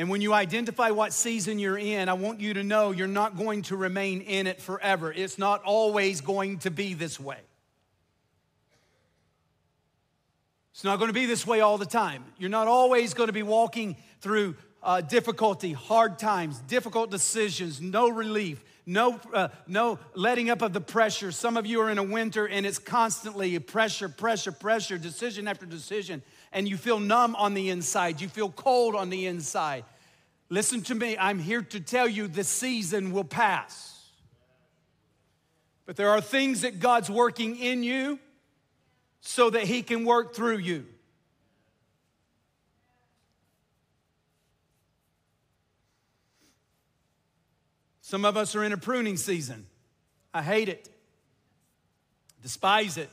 And 0.00 0.08
when 0.08 0.22
you 0.22 0.32
identify 0.32 0.92
what 0.92 1.12
season 1.12 1.58
you're 1.58 1.76
in, 1.76 2.08
I 2.08 2.14
want 2.14 2.40
you 2.40 2.54
to 2.54 2.64
know 2.64 2.90
you're 2.90 3.06
not 3.06 3.36
going 3.36 3.60
to 3.64 3.76
remain 3.76 4.22
in 4.22 4.46
it 4.46 4.58
forever. 4.58 5.12
It's 5.12 5.36
not 5.36 5.62
always 5.62 6.22
going 6.22 6.60
to 6.60 6.70
be 6.70 6.94
this 6.94 7.20
way. 7.20 7.36
It's 10.72 10.84
not 10.84 11.00
going 11.00 11.10
to 11.10 11.12
be 11.12 11.26
this 11.26 11.46
way 11.46 11.60
all 11.60 11.76
the 11.76 11.84
time. 11.84 12.24
You're 12.38 12.48
not 12.48 12.66
always 12.66 13.12
going 13.12 13.26
to 13.26 13.34
be 13.34 13.42
walking 13.42 13.94
through 14.22 14.56
uh, 14.82 15.02
difficulty, 15.02 15.74
hard 15.74 16.18
times, 16.18 16.58
difficult 16.60 17.10
decisions, 17.10 17.82
no 17.82 18.08
relief, 18.08 18.64
no, 18.86 19.20
uh, 19.34 19.48
no 19.66 19.98
letting 20.14 20.48
up 20.48 20.62
of 20.62 20.72
the 20.72 20.80
pressure. 20.80 21.30
Some 21.30 21.58
of 21.58 21.66
you 21.66 21.78
are 21.82 21.90
in 21.90 21.98
a 21.98 22.02
winter 22.02 22.48
and 22.48 22.64
it's 22.64 22.78
constantly 22.78 23.58
pressure, 23.58 24.08
pressure, 24.08 24.50
pressure, 24.50 24.96
decision 24.96 25.46
after 25.46 25.66
decision 25.66 26.22
and 26.52 26.68
you 26.68 26.76
feel 26.76 26.98
numb 26.98 27.36
on 27.36 27.54
the 27.54 27.70
inside, 27.70 28.20
you 28.20 28.28
feel 28.28 28.50
cold 28.50 28.94
on 28.94 29.10
the 29.10 29.26
inside. 29.26 29.84
Listen 30.48 30.82
to 30.82 30.94
me, 30.94 31.16
I'm 31.16 31.38
here 31.38 31.62
to 31.62 31.80
tell 31.80 32.08
you 32.08 32.26
the 32.26 32.44
season 32.44 33.12
will 33.12 33.24
pass. 33.24 34.08
But 35.86 35.96
there 35.96 36.10
are 36.10 36.20
things 36.20 36.62
that 36.62 36.80
God's 36.80 37.08
working 37.08 37.56
in 37.56 37.82
you 37.82 38.18
so 39.20 39.50
that 39.50 39.64
He 39.64 39.82
can 39.82 40.04
work 40.04 40.34
through 40.34 40.58
you. 40.58 40.86
Some 48.00 48.24
of 48.24 48.36
us 48.36 48.56
are 48.56 48.64
in 48.64 48.72
a 48.72 48.76
pruning 48.76 49.16
season. 49.16 49.66
I 50.34 50.42
hate 50.42 50.68
it, 50.68 50.88
despise 52.42 52.96
it, 52.96 53.10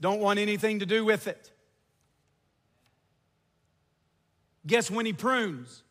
don't 0.00 0.20
want 0.20 0.38
anything 0.38 0.78
to 0.78 0.86
do 0.86 1.04
with 1.04 1.26
it. 1.26 1.50
Guess 4.66 4.90
when 4.90 5.06
he 5.06 5.12
prunes? 5.12 5.82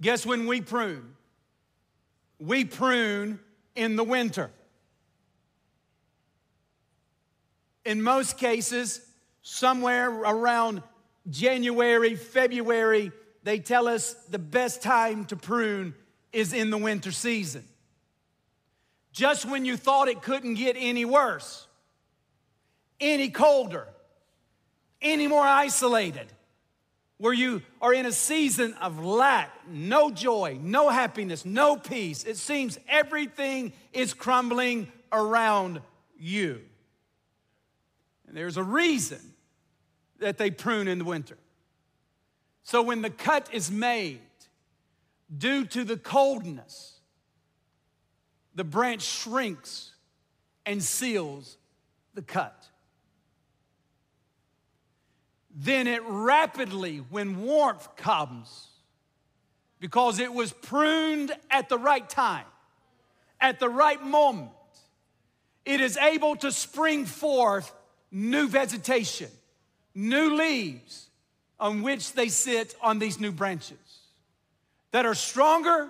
Guess 0.00 0.24
when 0.24 0.46
we 0.46 0.60
prune? 0.60 1.14
We 2.38 2.64
prune 2.64 3.40
in 3.74 3.96
the 3.96 4.04
winter. 4.04 4.50
In 7.84 8.02
most 8.02 8.38
cases, 8.38 9.00
somewhere 9.42 10.10
around 10.10 10.82
January, 11.30 12.14
February, 12.14 13.12
they 13.42 13.58
tell 13.58 13.88
us 13.88 14.14
the 14.30 14.38
best 14.38 14.82
time 14.82 15.24
to 15.26 15.36
prune 15.36 15.94
is 16.32 16.52
in 16.52 16.70
the 16.70 16.78
winter 16.78 17.12
season. 17.12 17.64
Just 19.12 19.46
when 19.46 19.64
you 19.64 19.76
thought 19.76 20.08
it 20.08 20.22
couldn't 20.22 20.54
get 20.54 20.76
any 20.78 21.04
worse, 21.04 21.66
any 23.00 23.30
colder, 23.30 23.88
any 25.00 25.26
more 25.26 25.42
isolated, 25.42 26.26
where 27.18 27.32
you 27.32 27.62
are 27.80 27.92
in 27.92 28.06
a 28.06 28.12
season 28.12 28.74
of 28.74 29.04
lack, 29.04 29.50
no 29.68 30.10
joy, 30.10 30.58
no 30.60 30.88
happiness, 30.88 31.44
no 31.44 31.76
peace. 31.76 32.24
It 32.24 32.36
seems 32.36 32.78
everything 32.88 33.72
is 33.92 34.14
crumbling 34.14 34.90
around 35.12 35.80
you. 36.18 36.60
And 38.26 38.36
there's 38.36 38.56
a 38.56 38.62
reason 38.62 39.20
that 40.20 40.38
they 40.38 40.50
prune 40.50 40.88
in 40.88 40.98
the 40.98 41.04
winter. 41.04 41.38
So 42.62 42.82
when 42.82 43.02
the 43.02 43.10
cut 43.10 43.48
is 43.52 43.70
made 43.70 44.20
due 45.36 45.64
to 45.66 45.84
the 45.84 45.96
coldness, 45.96 46.98
the 48.54 48.64
branch 48.64 49.02
shrinks 49.02 49.92
and 50.66 50.82
seals 50.82 51.56
the 52.14 52.22
cut. 52.22 52.68
Then 55.54 55.86
it 55.86 56.02
rapidly, 56.06 56.98
when 56.98 57.42
warmth 57.42 57.96
comes, 57.96 58.68
because 59.80 60.18
it 60.18 60.32
was 60.32 60.52
pruned 60.52 61.32
at 61.50 61.68
the 61.68 61.78
right 61.78 62.08
time, 62.08 62.46
at 63.40 63.58
the 63.60 63.68
right 63.68 64.02
moment, 64.02 64.50
it 65.64 65.80
is 65.80 65.96
able 65.96 66.36
to 66.36 66.52
spring 66.52 67.06
forth 67.06 67.72
new 68.10 68.48
vegetation, 68.48 69.30
new 69.94 70.34
leaves 70.34 71.08
on 71.60 71.82
which 71.82 72.12
they 72.12 72.28
sit 72.28 72.74
on 72.80 72.98
these 72.98 73.20
new 73.20 73.32
branches 73.32 73.78
that 74.90 75.06
are 75.06 75.14
stronger, 75.14 75.88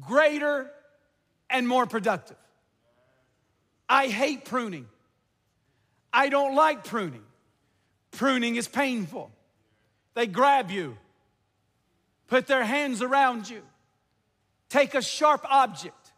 greater, 0.00 0.70
and 1.48 1.66
more 1.66 1.86
productive. 1.86 2.36
I 3.88 4.08
hate 4.08 4.44
pruning. 4.44 4.86
I 6.12 6.28
don't 6.28 6.54
like 6.54 6.84
pruning. 6.84 7.24
Pruning 8.16 8.56
is 8.56 8.68
painful. 8.68 9.30
They 10.14 10.26
grab 10.26 10.70
you, 10.70 10.96
put 12.28 12.46
their 12.46 12.64
hands 12.64 13.02
around 13.02 13.50
you, 13.50 13.62
take 14.68 14.94
a 14.94 15.02
sharp 15.02 15.44
object, 15.50 16.12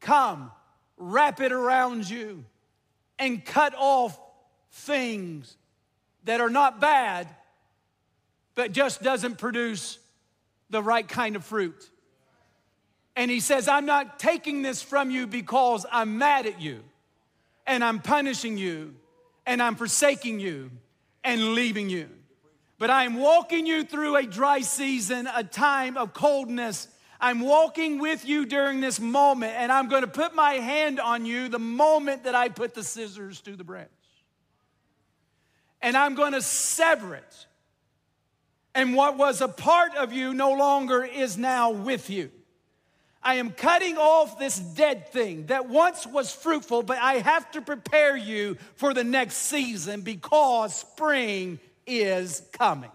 come, 0.00 0.50
wrap 0.98 1.40
it 1.40 1.52
around 1.52 2.08
you, 2.08 2.44
and 3.18 3.42
cut 3.44 3.74
off 3.76 4.18
things 4.72 5.56
that 6.24 6.40
are 6.40 6.50
not 6.50 6.80
bad, 6.80 7.26
but 8.54 8.72
just 8.72 9.02
doesn't 9.02 9.38
produce 9.38 9.98
the 10.68 10.82
right 10.82 11.08
kind 11.08 11.34
of 11.34 11.44
fruit. 11.44 11.90
And 13.16 13.30
he 13.30 13.40
says, 13.40 13.68
I'm 13.68 13.86
not 13.86 14.18
taking 14.18 14.62
this 14.62 14.82
from 14.82 15.10
you 15.10 15.26
because 15.26 15.86
I'm 15.90 16.18
mad 16.18 16.46
at 16.46 16.60
you 16.60 16.82
and 17.66 17.82
I'm 17.82 18.00
punishing 18.00 18.58
you 18.58 18.94
and 19.46 19.62
I'm 19.62 19.76
forsaking 19.76 20.40
you 20.40 20.70
and 21.24 21.54
leaving 21.54 21.88
you. 21.88 22.08
But 22.78 22.90
I'm 22.90 23.16
walking 23.16 23.66
you 23.66 23.84
through 23.84 24.16
a 24.16 24.22
dry 24.22 24.60
season, 24.60 25.28
a 25.34 25.44
time 25.44 25.96
of 25.96 26.14
coldness. 26.14 26.88
I'm 27.20 27.40
walking 27.40 27.98
with 27.98 28.24
you 28.24 28.46
during 28.46 28.80
this 28.80 28.98
moment, 28.98 29.52
and 29.56 29.70
I'm 29.70 29.88
going 29.88 30.02
to 30.02 30.08
put 30.08 30.34
my 30.34 30.54
hand 30.54 30.98
on 30.98 31.26
you 31.26 31.48
the 31.48 31.58
moment 31.58 32.24
that 32.24 32.34
I 32.34 32.48
put 32.48 32.72
the 32.72 32.82
scissors 32.82 33.42
to 33.42 33.54
the 33.54 33.64
branch. 33.64 33.90
And 35.82 35.96
I'm 35.96 36.14
going 36.14 36.32
to 36.32 36.40
sever 36.40 37.14
it. 37.14 37.46
And 38.74 38.94
what 38.94 39.18
was 39.18 39.42
a 39.42 39.48
part 39.48 39.94
of 39.96 40.12
you 40.12 40.32
no 40.32 40.52
longer 40.52 41.04
is 41.04 41.36
now 41.36 41.70
with 41.70 42.08
you. 42.08 42.30
I 43.22 43.34
am 43.34 43.50
cutting 43.50 43.98
off 43.98 44.38
this 44.38 44.58
dead 44.58 45.08
thing 45.08 45.46
that 45.46 45.68
once 45.68 46.06
was 46.06 46.32
fruitful, 46.32 46.82
but 46.82 46.98
I 46.98 47.14
have 47.14 47.50
to 47.52 47.60
prepare 47.60 48.16
you 48.16 48.56
for 48.76 48.94
the 48.94 49.04
next 49.04 49.36
season 49.36 50.00
because 50.00 50.74
spring 50.74 51.60
is 51.86 52.42
coming. 52.52 52.90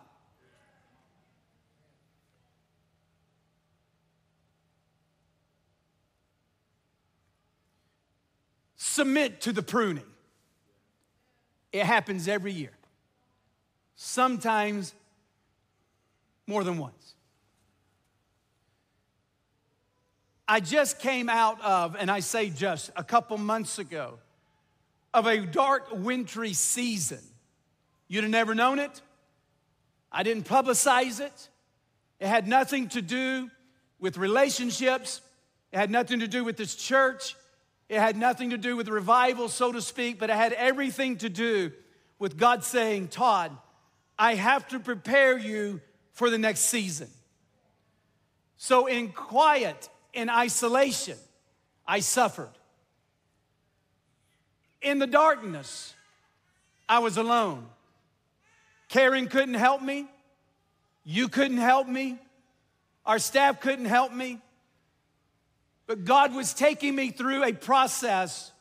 Submit 8.77 9.41
to 9.41 9.51
the 9.51 9.61
pruning. 9.61 10.05
It 11.71 11.85
happens 11.85 12.29
every 12.29 12.53
year, 12.53 12.71
sometimes 13.97 14.93
more 16.47 16.63
than 16.63 16.77
once. 16.77 17.14
I 20.47 20.59
just 20.59 20.99
came 20.99 21.27
out 21.27 21.59
of, 21.61 21.95
and 21.95 22.11
I 22.11 22.19
say 22.19 22.49
just 22.49 22.91
a 22.95 23.03
couple 23.03 23.37
months 23.37 23.79
ago, 23.79 24.19
of 25.13 25.25
a 25.25 25.39
dark, 25.39 25.87
wintry 25.91 26.53
season. 26.53 27.21
You'd 28.07 28.23
have 28.23 28.31
never 28.31 28.53
known 28.53 28.79
it. 28.79 29.01
I 30.11 30.23
didn't 30.23 30.47
publicize 30.47 31.19
it. 31.19 31.49
It 32.19 32.27
had 32.27 32.47
nothing 32.47 32.89
to 32.89 33.01
do 33.01 33.49
with 33.99 34.17
relationships, 34.17 35.21
it 35.71 35.77
had 35.77 35.89
nothing 35.89 36.19
to 36.19 36.27
do 36.27 36.43
with 36.43 36.57
this 36.57 36.75
church, 36.75 37.35
it 37.89 37.99
had 37.99 38.15
nothing 38.17 38.51
to 38.51 38.57
do 38.57 38.75
with 38.75 38.87
revival, 38.87 39.49
so 39.49 39.71
to 39.71 39.81
speak, 39.81 40.19
but 40.19 40.29
it 40.29 40.35
had 40.35 40.53
everything 40.53 41.17
to 41.17 41.29
do 41.29 41.71
with 42.19 42.37
God 42.37 42.63
saying, 42.63 43.07
Todd, 43.07 43.51
I 44.17 44.35
have 44.35 44.67
to 44.69 44.79
prepare 44.79 45.37
you 45.37 45.81
for 46.13 46.29
the 46.29 46.37
next 46.37 46.61
season. 46.61 47.09
So, 48.57 48.85
in 48.85 49.11
quiet 49.11 49.89
in 50.15 50.29
isolation, 50.29 51.17
I 51.85 51.99
suffered. 51.99 52.49
In 54.81 54.97
the 54.97 55.07
darkness, 55.07 55.93
I 56.87 56.99
was 56.99 57.17
alone. 57.17 57.67
Karen 58.89 59.27
couldn't 59.27 59.55
help 59.55 59.81
me. 59.81 60.07
You 61.03 61.27
couldn't 61.27 61.57
help 61.57 61.87
me. 61.87 62.17
Our 63.05 63.19
staff 63.19 63.59
couldn't 63.59 63.85
help 63.85 64.11
me. 64.11 64.39
But 65.85 66.05
God 66.05 66.33
was 66.33 66.53
taking 66.53 66.95
me 66.95 67.11
through 67.11 67.43
a 67.43 67.53
process 67.53 68.51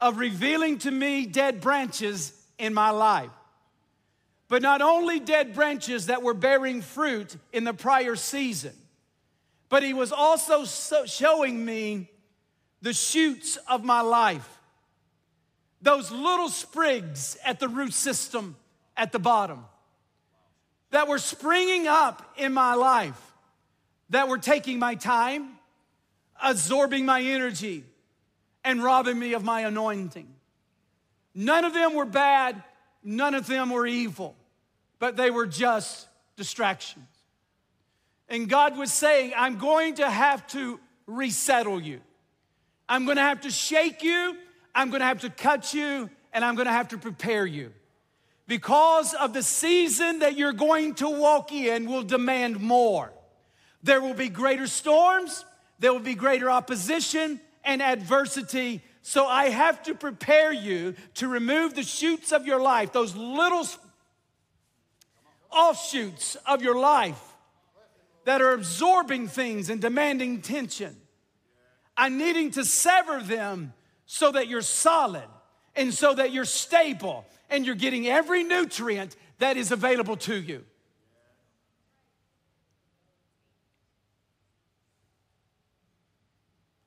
of 0.00 0.18
revealing 0.18 0.78
to 0.78 0.90
me 0.90 1.26
dead 1.26 1.60
branches 1.60 2.32
in 2.58 2.74
my 2.74 2.90
life. 2.90 3.30
But 4.48 4.62
not 4.62 4.82
only 4.82 5.20
dead 5.20 5.54
branches 5.54 6.06
that 6.06 6.22
were 6.22 6.34
bearing 6.34 6.80
fruit 6.80 7.36
in 7.52 7.64
the 7.64 7.74
prior 7.74 8.16
season, 8.16 8.72
but 9.68 9.82
he 9.82 9.94
was 9.94 10.12
also 10.12 10.64
so 10.64 11.06
showing 11.06 11.64
me 11.64 12.10
the 12.82 12.92
shoots 12.92 13.56
of 13.68 13.84
my 13.84 14.00
life. 14.00 14.48
Those 15.82 16.10
little 16.10 16.48
sprigs 16.48 17.36
at 17.44 17.60
the 17.60 17.68
root 17.68 17.92
system 17.92 18.56
at 18.96 19.12
the 19.12 19.18
bottom 19.18 19.64
that 20.90 21.08
were 21.08 21.18
springing 21.18 21.86
up 21.86 22.34
in 22.36 22.52
my 22.52 22.74
life, 22.74 23.20
that 24.10 24.28
were 24.28 24.38
taking 24.38 24.78
my 24.78 24.94
time, 24.94 25.58
absorbing 26.42 27.04
my 27.04 27.20
energy, 27.20 27.84
and 28.64 28.82
robbing 28.82 29.18
me 29.18 29.34
of 29.34 29.44
my 29.44 29.62
anointing. 29.62 30.28
None 31.34 31.64
of 31.64 31.74
them 31.74 31.94
were 31.94 32.06
bad, 32.06 32.62
none 33.02 33.34
of 33.34 33.46
them 33.46 33.70
were 33.70 33.86
evil, 33.86 34.34
but 34.98 35.16
they 35.16 35.30
were 35.30 35.46
just 35.46 36.08
distractions. 36.36 37.06
And 38.28 38.48
God 38.48 38.76
was 38.76 38.92
saying, 38.92 39.32
I'm 39.36 39.58
going 39.58 39.96
to 39.96 40.10
have 40.10 40.46
to 40.48 40.80
resettle 41.06 41.80
you. 41.80 42.00
I'm 42.88 43.04
going 43.04 43.16
to 43.16 43.22
have 43.22 43.42
to 43.42 43.50
shake 43.50 44.02
you. 44.02 44.36
I'm 44.74 44.90
going 44.90 45.00
to 45.00 45.06
have 45.06 45.20
to 45.20 45.30
cut 45.30 45.72
you. 45.72 46.10
And 46.32 46.44
I'm 46.44 46.54
going 46.54 46.66
to 46.66 46.72
have 46.72 46.88
to 46.88 46.98
prepare 46.98 47.46
you. 47.46 47.72
Because 48.46 49.14
of 49.14 49.32
the 49.32 49.42
season 49.42 50.20
that 50.20 50.36
you're 50.36 50.52
going 50.52 50.94
to 50.96 51.08
walk 51.08 51.52
in 51.52 51.86
will 51.86 52.02
demand 52.02 52.60
more. 52.60 53.12
There 53.82 54.00
will 54.00 54.14
be 54.14 54.28
greater 54.28 54.66
storms, 54.66 55.44
there 55.78 55.92
will 55.92 56.00
be 56.00 56.14
greater 56.14 56.50
opposition 56.50 57.40
and 57.64 57.82
adversity. 57.82 58.82
So 59.02 59.26
I 59.26 59.50
have 59.50 59.82
to 59.84 59.94
prepare 59.94 60.52
you 60.52 60.94
to 61.14 61.28
remove 61.28 61.74
the 61.74 61.82
shoots 61.84 62.32
of 62.32 62.46
your 62.46 62.60
life, 62.60 62.92
those 62.92 63.14
little 63.14 63.66
offshoots 65.50 66.36
of 66.46 66.62
your 66.62 66.76
life 66.76 67.35
that 68.26 68.42
are 68.42 68.52
absorbing 68.52 69.28
things 69.28 69.70
and 69.70 69.80
demanding 69.80 70.42
tension. 70.42 70.96
I'm 71.96 72.18
needing 72.18 72.50
to 72.52 72.64
sever 72.64 73.22
them 73.22 73.72
so 74.04 74.32
that 74.32 74.48
you're 74.48 74.62
solid 74.62 75.28
and 75.76 75.94
so 75.94 76.12
that 76.12 76.32
you're 76.32 76.44
stable 76.44 77.24
and 77.48 77.64
you're 77.64 77.76
getting 77.76 78.08
every 78.08 78.42
nutrient 78.42 79.14
that 79.38 79.56
is 79.56 79.70
available 79.70 80.16
to 80.16 80.34
you. 80.34 80.64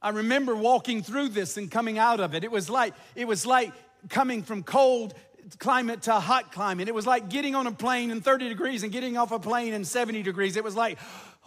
I 0.01 0.09
remember 0.09 0.55
walking 0.55 1.01
through 1.03 1.29
this 1.29 1.55
and 1.55 1.71
coming 1.71 1.97
out 1.97 2.19
of 2.19 2.35
it. 2.35 2.43
It 2.43 2.51
was 2.51 2.69
like 2.69 2.93
it 3.15 3.27
was 3.27 3.45
like 3.45 3.71
coming 4.09 4.43
from 4.43 4.63
cold 4.63 5.13
climate 5.57 6.03
to 6.03 6.13
hot 6.13 6.51
climate. 6.51 6.87
It 6.87 6.95
was 6.95 7.07
like 7.07 7.29
getting 7.29 7.55
on 7.55 7.67
a 7.67 7.71
plane 7.71 8.11
in 8.11 8.21
30 8.21 8.49
degrees 8.49 8.83
and 8.83 8.91
getting 8.91 9.17
off 9.17 9.31
a 9.31 9.39
plane 9.39 9.73
in 9.73 9.85
70 9.85 10.23
degrees. 10.23 10.55
It 10.55 10.63
was 10.63 10.75
like, 10.75 10.97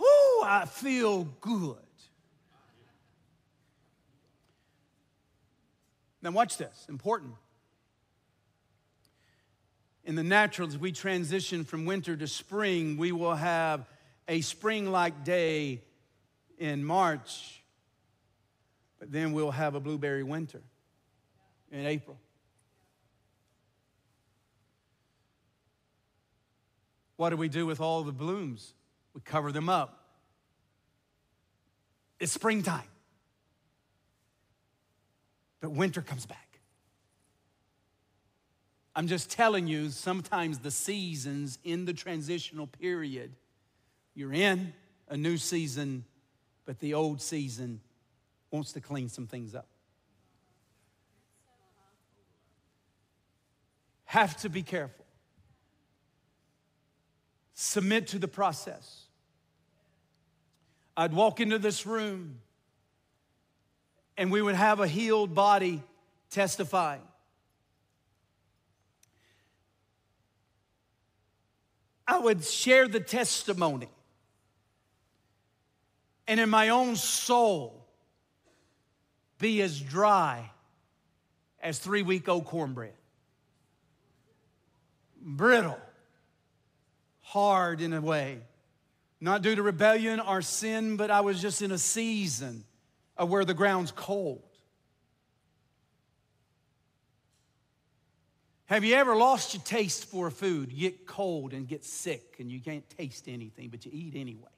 oh, 0.01 0.45
I 0.47 0.67
feel 0.67 1.25
good. 1.41 1.77
Now, 6.23 6.31
watch 6.31 6.57
this, 6.57 6.87
important. 6.89 7.35
In 10.05 10.15
the 10.15 10.23
natural, 10.23 10.69
as 10.69 10.79
we 10.79 10.93
transition 10.93 11.65
from 11.65 11.85
winter 11.85 12.17
to 12.17 12.27
spring, 12.27 12.97
we 12.97 13.13
will 13.13 13.35
have 13.35 13.87
a 14.29 14.41
spring 14.41 14.91
like 14.91 15.25
day 15.25 15.83
in 16.59 16.85
March, 16.85 17.63
but 19.01 19.11
then 19.11 19.33
we'll 19.33 19.51
have 19.51 19.75
a 19.75 19.81
blueberry 19.81 20.23
winter 20.23 20.63
in 21.73 21.87
April. 21.87 22.19
What 27.23 27.31
do 27.31 27.37
we 27.37 27.49
do 27.49 27.67
with 27.67 27.81
all 27.81 28.03
the 28.03 28.11
blooms? 28.11 28.75
We 29.15 29.21
cover 29.21 29.53
them 29.53 29.69
up. 29.69 30.09
It's 32.19 32.33
springtime. 32.33 32.89
But 35.61 35.71
winter 35.71 36.03
comes 36.03 36.27
back. 36.27 36.59
I'm 38.97 39.07
just 39.07 39.31
telling 39.31 39.69
you, 39.69 39.91
sometimes 39.91 40.59
the 40.59 40.73
seasons 40.73 41.61
in 41.63 41.85
the 41.85 41.93
transitional 41.93 42.67
period, 42.67 43.37
you're 44.17 44.33
in 44.33 44.73
a 45.09 45.17
new 45.17 45.37
season, 45.37 46.05
but 46.65 46.81
the 46.81 46.95
old 46.95 47.23
season 47.23 47.81
wants 48.51 48.73
to 48.73 48.81
clean 48.81 49.09
some 49.09 49.29
things 49.29 49.55
up. 49.55 49.69
Have 54.07 54.37
to 54.39 54.49
be 54.49 54.65
careful. 54.65 55.02
Submit 57.65 58.09
to 58.09 58.19
the 58.19 58.27
process. 58.27 59.05
I'd 60.97 61.13
walk 61.13 61.39
into 61.39 61.61
this 61.61 61.87
room 61.87 62.41
and 64.19 64.33
we 64.33 64.43
would 64.43 64.57
have 64.57 64.81
a 64.81 64.89
healed 64.89 65.33
body 65.33 65.81
testify. 66.29 66.99
I 72.05 72.19
would 72.19 72.43
share 72.43 72.89
the 72.89 72.99
testimony. 72.99 73.89
And 76.27 76.41
in 76.41 76.51
my 76.51 76.71
own 76.71 76.97
soul, 76.97 77.87
be 79.39 79.63
as 79.63 79.81
dry 79.81 80.51
as 81.63 81.79
three 81.79 82.03
week 82.03 82.29
old 82.29 82.45
cornbread. 82.45 82.95
Brittle, 85.21 85.79
hard 87.33 87.81
in 87.81 87.95
a 87.95 88.01
way. 88.01 88.39
Not 89.19 89.41
due 89.41 89.55
to 89.55 89.63
rebellion 89.63 90.21
or 90.21 90.43
sin, 90.43 90.97
but 90.97 91.11
I 91.11 91.23
was 91.23 91.41
just 91.41 91.63
in 91.63 91.73
a 91.73 91.79
season 91.79 92.65
of 93.17 93.31
where 93.31 93.45
the 93.45 93.55
ground's 93.55 93.91
cold. 93.91 94.43
Have 98.67 98.85
you 98.85 98.95
ever 98.97 99.17
lost 99.17 99.55
your 99.55 99.63
taste 99.63 100.07
for 100.07 100.31
food? 100.31 100.73
You 100.73 100.91
get 100.91 101.07
cold 101.07 101.55
and 101.55 101.67
get 101.67 101.85
sick 101.85 102.37
and 102.39 102.51
you 102.51 102.61
can't 102.61 102.85
taste 102.99 103.29
anything, 103.29 103.69
but 103.71 103.87
you 103.87 103.93
eat 103.95 104.15
anyway. 104.15 104.49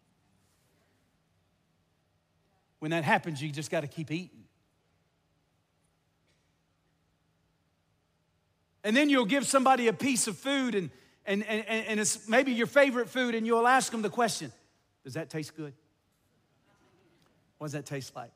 When 2.80 2.90
that 2.90 3.04
happens, 3.04 3.40
you 3.40 3.50
just 3.50 3.70
got 3.70 3.82
to 3.82 3.86
keep 3.86 4.10
eating. 4.10 4.44
And 8.82 8.96
then 8.96 9.08
you'll 9.10 9.26
give 9.26 9.46
somebody 9.46 9.88
a 9.88 9.92
piece 9.92 10.26
of 10.26 10.36
food 10.36 10.74
and, 10.74 10.90
and, 11.26 11.44
and, 11.46 11.66
and 11.86 12.00
it's 12.00 12.28
maybe 12.28 12.52
your 12.52 12.66
favorite 12.66 13.08
food, 13.08 13.34
and 13.34 13.46
you'll 13.46 13.66
ask 13.66 13.90
them 13.90 14.02
the 14.02 14.10
question 14.10 14.52
Does 15.04 15.14
that 15.14 15.30
taste 15.30 15.56
good? 15.56 15.72
What 17.58 17.68
does 17.68 17.72
that 17.72 17.86
taste 17.86 18.14
like? 18.14 18.32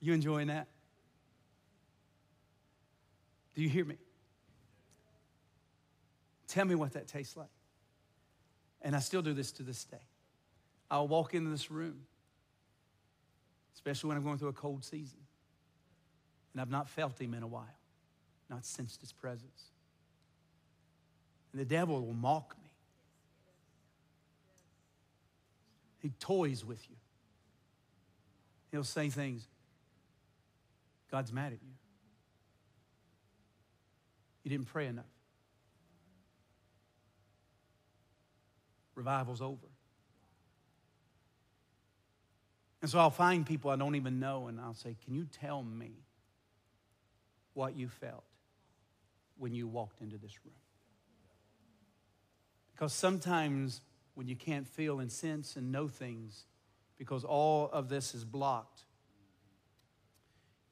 You 0.00 0.12
enjoying 0.12 0.48
that? 0.48 0.66
Do 3.54 3.62
you 3.62 3.68
hear 3.68 3.84
me? 3.84 3.96
Tell 6.48 6.64
me 6.64 6.74
what 6.74 6.92
that 6.92 7.06
tastes 7.06 7.36
like. 7.36 7.48
And 8.82 8.94
I 8.94 8.98
still 8.98 9.22
do 9.22 9.32
this 9.32 9.52
to 9.52 9.62
this 9.62 9.84
day. 9.84 9.96
I'll 10.90 11.08
walk 11.08 11.34
into 11.34 11.50
this 11.50 11.70
room, 11.70 12.00
especially 13.74 14.08
when 14.08 14.16
I'm 14.16 14.24
going 14.24 14.38
through 14.38 14.48
a 14.48 14.52
cold 14.52 14.84
season, 14.84 15.18
and 16.52 16.60
I've 16.60 16.70
not 16.70 16.88
felt 16.88 17.20
him 17.20 17.34
in 17.34 17.42
a 17.42 17.46
while, 17.46 17.78
not 18.50 18.64
sensed 18.64 19.00
his 19.00 19.12
presence. 19.12 19.70
And 21.54 21.60
the 21.60 21.64
devil 21.64 22.04
will 22.04 22.12
mock 22.12 22.56
me. 22.60 22.68
He 26.00 26.10
toys 26.18 26.64
with 26.64 26.84
you. 26.90 26.96
He'll 28.72 28.82
say 28.82 29.08
things 29.08 29.46
God's 31.12 31.32
mad 31.32 31.52
at 31.52 31.62
you. 31.62 31.74
You 34.42 34.50
didn't 34.50 34.66
pray 34.66 34.88
enough. 34.88 35.04
Revival's 38.96 39.40
over. 39.40 39.68
And 42.82 42.90
so 42.90 42.98
I'll 42.98 43.10
find 43.10 43.46
people 43.46 43.70
I 43.70 43.76
don't 43.76 43.94
even 43.94 44.18
know 44.18 44.48
and 44.48 44.60
I'll 44.60 44.74
say, 44.74 44.96
Can 45.04 45.14
you 45.14 45.28
tell 45.40 45.62
me 45.62 45.92
what 47.52 47.76
you 47.76 47.88
felt 47.88 48.24
when 49.38 49.54
you 49.54 49.68
walked 49.68 50.00
into 50.02 50.18
this 50.18 50.36
room? 50.44 50.54
Because 52.74 52.92
sometimes 52.92 53.80
when 54.14 54.26
you 54.26 54.36
can't 54.36 54.66
feel 54.66 55.00
and 55.00 55.10
sense 55.10 55.56
and 55.56 55.70
know 55.70 55.86
things, 55.86 56.44
because 56.98 57.24
all 57.24 57.70
of 57.72 57.88
this 57.88 58.14
is 58.14 58.24
blocked, 58.24 58.82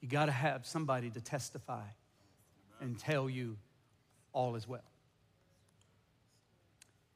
you 0.01 0.09
got 0.09 0.27
to 0.27 0.33
have 0.33 0.67
somebody 0.67 1.11
to 1.11 1.21
testify 1.21 1.85
and 2.81 2.99
tell 2.99 3.31
you 3.31 3.57
all 4.33 4.57
is 4.57 4.67
well. 4.67 4.81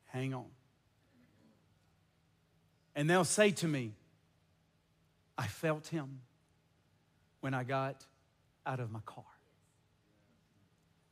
Hang 0.07 0.35
on. 0.35 0.47
And 2.95 3.11
they'll 3.11 3.25
say 3.25 3.51
to 3.51 3.69
me, 3.69 3.93
I 5.37 5.49
felt 5.49 5.89
him 5.89 6.21
when 7.41 7.55
I 7.55 7.65
got 7.65 8.07
out 8.65 8.81
of 8.81 8.91
my 8.91 9.01
car. 9.05 9.25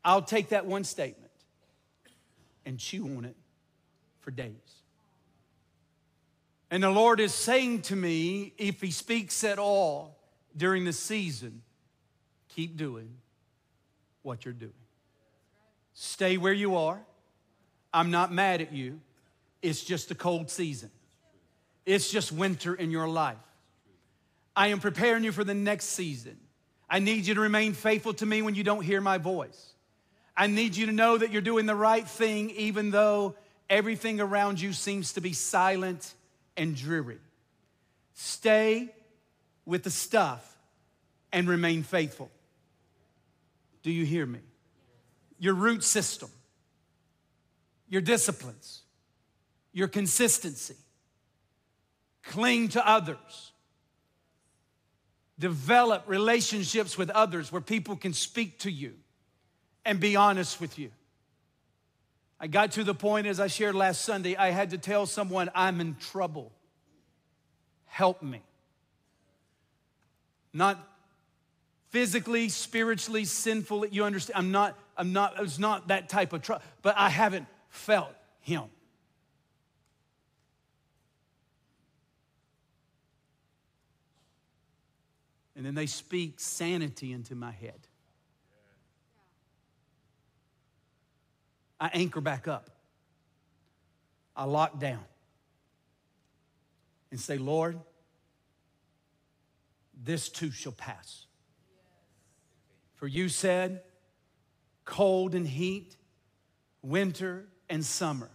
I'll 0.04 0.22
take 0.22 0.50
that 0.50 0.64
one 0.64 0.84
statement 0.84 1.32
and 2.64 2.78
chew 2.78 3.04
on 3.16 3.24
it 3.24 3.36
for 4.24 4.30
days. 4.30 4.52
And 6.70 6.82
the 6.82 6.90
Lord 6.90 7.20
is 7.20 7.32
saying 7.32 7.82
to 7.82 7.96
me, 7.96 8.54
if 8.56 8.80
He 8.80 8.90
speaks 8.90 9.44
at 9.44 9.58
all 9.58 10.16
during 10.56 10.84
the 10.84 10.92
season, 10.92 11.62
keep 12.48 12.76
doing 12.76 13.10
what 14.22 14.44
you're 14.44 14.54
doing. 14.54 14.72
Stay 15.92 16.38
where 16.38 16.54
you 16.54 16.76
are. 16.76 17.00
I'm 17.92 18.10
not 18.10 18.32
mad 18.32 18.62
at 18.62 18.72
you. 18.72 19.00
It's 19.62 19.84
just 19.84 20.10
a 20.10 20.14
cold 20.14 20.50
season. 20.50 20.90
It's 21.86 22.10
just 22.10 22.32
winter 22.32 22.74
in 22.74 22.90
your 22.90 23.06
life. 23.06 23.36
I 24.56 24.68
am 24.68 24.80
preparing 24.80 25.22
you 25.22 25.32
for 25.32 25.44
the 25.44 25.54
next 25.54 25.86
season. 25.86 26.38
I 26.88 26.98
need 26.98 27.26
you 27.26 27.34
to 27.34 27.40
remain 27.40 27.74
faithful 27.74 28.14
to 28.14 28.26
me 28.26 28.40
when 28.40 28.54
you 28.54 28.64
don't 28.64 28.82
hear 28.82 29.00
my 29.00 29.18
voice. 29.18 29.74
I 30.36 30.46
need 30.46 30.76
you 30.76 30.86
to 30.86 30.92
know 30.92 31.16
that 31.18 31.30
you're 31.30 31.42
doing 31.42 31.66
the 31.66 31.76
right 31.76 32.06
thing 32.06 32.50
even 32.50 32.90
though 32.90 33.36
everything 33.68 34.20
around 34.20 34.60
you 34.60 34.72
seems 34.72 35.12
to 35.14 35.20
be 35.20 35.32
silent 35.32 36.14
and 36.56 36.76
dreary. 36.76 37.18
Stay 38.14 38.88
with 39.64 39.82
the 39.82 39.90
stuff 39.90 40.56
and 41.32 41.48
remain 41.48 41.82
faithful. 41.82 42.30
Do 43.82 43.90
you 43.90 44.04
hear 44.04 44.24
me? 44.24 44.40
Your 45.38 45.54
root 45.54 45.84
system, 45.84 46.30
your 47.88 48.00
disciplines, 48.00 48.82
your 49.72 49.88
consistency, 49.88 50.76
cling 52.24 52.68
to 52.68 52.88
others. 52.88 53.52
Develop 55.38 56.04
relationships 56.06 56.96
with 56.96 57.10
others 57.10 57.50
where 57.50 57.60
people 57.60 57.96
can 57.96 58.12
speak 58.12 58.60
to 58.60 58.70
you 58.70 58.94
and 59.84 59.98
be 59.98 60.14
honest 60.14 60.60
with 60.60 60.78
you. 60.78 60.90
I 62.44 62.46
got 62.46 62.72
to 62.72 62.84
the 62.84 62.94
point, 62.94 63.26
as 63.26 63.40
I 63.40 63.46
shared 63.46 63.74
last 63.74 64.02
Sunday, 64.02 64.36
I 64.36 64.50
had 64.50 64.68
to 64.72 64.76
tell 64.76 65.06
someone, 65.06 65.48
I'm 65.54 65.80
in 65.80 65.96
trouble. 65.96 66.52
Help 67.86 68.22
me. 68.22 68.42
Not 70.52 70.78
physically, 71.88 72.50
spiritually, 72.50 73.24
sinful. 73.24 73.86
You 73.86 74.04
understand? 74.04 74.36
I'm 74.36 74.52
not, 74.52 74.78
I'm 74.94 75.14
not, 75.14 75.40
it's 75.40 75.58
not 75.58 75.88
that 75.88 76.10
type 76.10 76.34
of 76.34 76.42
trouble, 76.42 76.62
but 76.82 76.94
I 76.98 77.08
haven't 77.08 77.46
felt 77.70 78.12
him. 78.42 78.64
And 85.56 85.64
then 85.64 85.74
they 85.74 85.86
speak 85.86 86.40
sanity 86.40 87.10
into 87.10 87.34
my 87.34 87.52
head. 87.52 87.88
I 91.84 91.90
anchor 91.92 92.22
back 92.22 92.48
up. 92.48 92.70
I 94.34 94.44
lock 94.44 94.78
down 94.78 95.04
and 97.10 97.20
say, 97.20 97.36
Lord, 97.36 97.78
this 100.02 100.30
too 100.30 100.50
shall 100.50 100.72
pass. 100.72 101.26
For 102.94 103.06
you 103.06 103.28
said, 103.28 103.82
cold 104.86 105.34
and 105.34 105.46
heat, 105.46 105.94
winter 106.80 107.44
and 107.68 107.84
summer. 107.84 108.30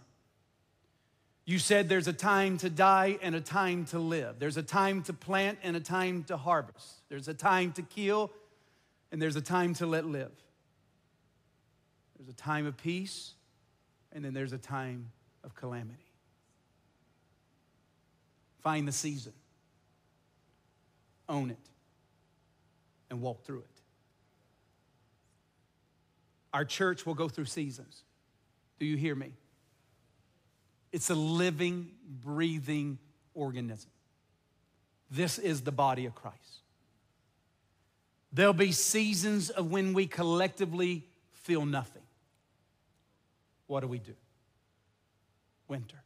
You 1.44 1.58
said 1.58 1.88
there's 1.88 2.06
a 2.06 2.12
time 2.12 2.56
to 2.58 2.70
die 2.70 3.18
and 3.20 3.34
a 3.34 3.40
time 3.40 3.84
to 3.86 3.98
live. 3.98 4.38
There's 4.38 4.58
a 4.58 4.62
time 4.62 5.02
to 5.02 5.12
plant 5.12 5.58
and 5.64 5.76
a 5.76 5.80
time 5.80 6.22
to 6.28 6.36
harvest. 6.36 7.00
There's 7.08 7.26
a 7.26 7.34
time 7.34 7.72
to 7.72 7.82
kill 7.82 8.30
and 9.10 9.20
there's 9.20 9.34
a 9.34 9.40
time 9.40 9.74
to 9.74 9.86
let 9.86 10.06
live. 10.06 10.30
There's 12.16 12.28
a 12.28 12.32
time 12.32 12.66
of 12.66 12.76
peace 12.76 13.32
and 14.12 14.24
then 14.24 14.34
there's 14.34 14.52
a 14.52 14.58
time 14.58 15.10
of 15.44 15.54
calamity. 15.54 15.98
Find 18.60 18.86
the 18.86 18.92
season, 18.92 19.32
own 21.28 21.50
it, 21.50 21.70
and 23.08 23.20
walk 23.20 23.44
through 23.44 23.60
it. 23.60 23.80
Our 26.52 26.64
church 26.64 27.06
will 27.06 27.14
go 27.14 27.28
through 27.28 27.44
seasons. 27.46 28.02
Do 28.78 28.86
you 28.86 28.96
hear 28.96 29.14
me? 29.14 29.32
It's 30.92 31.10
a 31.10 31.14
living, 31.14 31.90
breathing 32.22 32.98
organism. 33.34 33.90
This 35.10 35.38
is 35.38 35.62
the 35.62 35.72
body 35.72 36.06
of 36.06 36.14
Christ. 36.14 36.36
There'll 38.32 38.52
be 38.52 38.72
seasons 38.72 39.50
of 39.50 39.70
when 39.70 39.92
we 39.92 40.06
collectively 40.06 41.04
feel 41.32 41.64
nothing. 41.66 41.99
What 43.70 43.82
do 43.82 43.86
we 43.86 44.00
do? 44.00 44.14
Winter. 45.68 46.02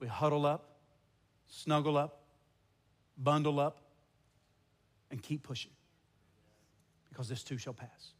We 0.00 0.06
huddle 0.06 0.46
up, 0.46 0.78
snuggle 1.48 1.98
up, 1.98 2.22
bundle 3.18 3.60
up, 3.60 3.76
and 5.10 5.22
keep 5.22 5.42
pushing 5.42 5.72
because 7.10 7.28
this 7.28 7.42
too 7.42 7.58
shall 7.58 7.74
pass. 7.74 8.14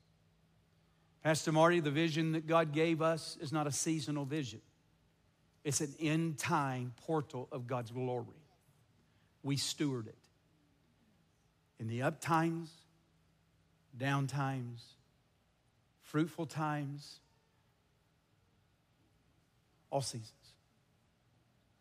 Pastor 1.25 1.51
Marty, 1.51 1.81
the 1.81 1.91
vision 1.91 2.33
that 2.33 2.47
God 2.47 2.75
gave 2.75 3.01
us 3.01 3.39
is 3.41 3.51
not 3.51 3.67
a 3.67 3.73
seasonal 3.73 4.27
vision, 4.27 4.61
it's 5.65 5.81
an 5.81 5.95
end 5.99 6.37
time 6.37 6.93
portal 7.07 7.49
of 7.51 7.67
God's 7.67 7.91
glory. 7.91 8.27
We 9.43 9.57
steward 9.57 10.09
it. 10.09 10.19
In 11.81 11.89
the 11.89 12.03
up 12.03 12.21
times, 12.21 12.71
down 13.97 14.27
times, 14.27 14.98
fruitful 16.09 16.47
times, 16.47 17.21
all 19.91 20.01
seasons, 20.01 20.33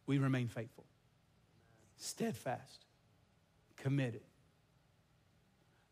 we 0.06 0.18
remain 0.18 0.50
faithful, 0.50 0.84
steadfast, 1.98 2.86
committed. 3.78 4.22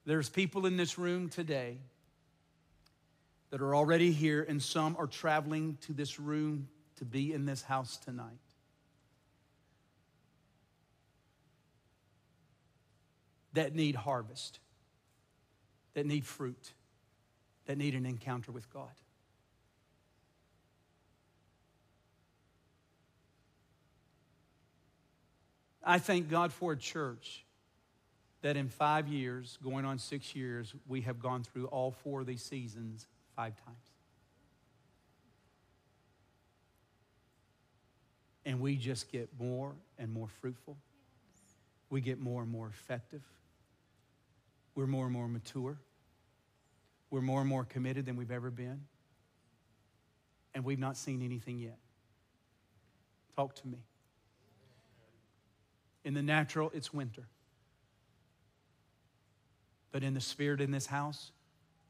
There's 0.06 0.30
people 0.30 0.66
in 0.66 0.76
this 0.76 0.98
room 0.98 1.30
today 1.30 1.78
that 3.52 3.62
are 3.62 3.74
already 3.74 4.12
here, 4.12 4.46
and 4.48 4.62
some 4.62 4.98
are 5.00 5.08
traveling 5.08 5.78
to 5.82 5.94
this 5.94 6.20
room 6.20 6.68
to 6.98 7.06
be 7.06 7.32
in 7.32 7.46
this 7.46 7.62
house 7.62 7.96
tonight. 7.96 8.28
That 13.54 13.74
need 13.74 13.96
harvest, 13.96 14.60
that 15.94 16.06
need 16.06 16.26
fruit, 16.26 16.74
that 17.66 17.78
need 17.78 17.96
an 17.96 18.06
encounter 18.06 18.52
with 18.52 18.72
God. 18.72 18.92
I 25.84 26.00
thank 26.00 26.30
God 26.30 26.52
for 26.52 26.72
a 26.72 26.78
church 26.78 27.46
that 28.42 28.58
in 28.58 28.70
five 28.70 29.08
years, 29.08 29.58
going 29.64 29.86
on 29.86 30.00
six 30.00 30.36
years, 30.36 30.74
we 30.88 31.02
have 31.02 31.20
gone 31.20 31.44
through 31.44 31.66
all 31.68 31.92
four 31.92 32.22
of 32.22 32.28
these 32.28 32.42
seasons 32.42 33.08
five 33.36 33.54
times. 33.66 33.78
And 38.46 38.60
we 38.60 38.76
just 38.76 39.12
get 39.12 39.30
more 39.40 39.74
and 39.98 40.12
more 40.12 40.28
fruitful. 40.42 40.78
We 41.90 42.02
get 42.02 42.20
more 42.20 42.44
and 42.44 42.52
more 42.52 42.68
effective. 42.68 43.24
We're 44.76 44.88
more 44.88 45.06
and 45.06 45.14
more 45.14 45.28
mature. 45.28 45.78
We're 47.16 47.22
more 47.22 47.40
and 47.40 47.48
more 47.48 47.64
committed 47.64 48.06
than 48.06 48.18
we've 48.18 48.30
ever 48.30 48.52
been. 48.52 48.82
And 50.54 50.66
we've 50.66 50.78
not 50.78 50.98
seen 50.98 51.22
anything 51.22 51.60
yet. 51.60 51.78
Talk 53.38 53.56
to 53.56 53.68
me. 53.70 53.78
In 56.04 56.14
the 56.14 56.22
natural, 56.22 56.72
it's 56.74 56.94
winter. 56.94 57.26
But 59.94 60.04
in 60.04 60.14
the 60.14 60.20
spirit 60.20 60.60
in 60.60 60.72
this 60.72 60.88
house, 60.88 61.32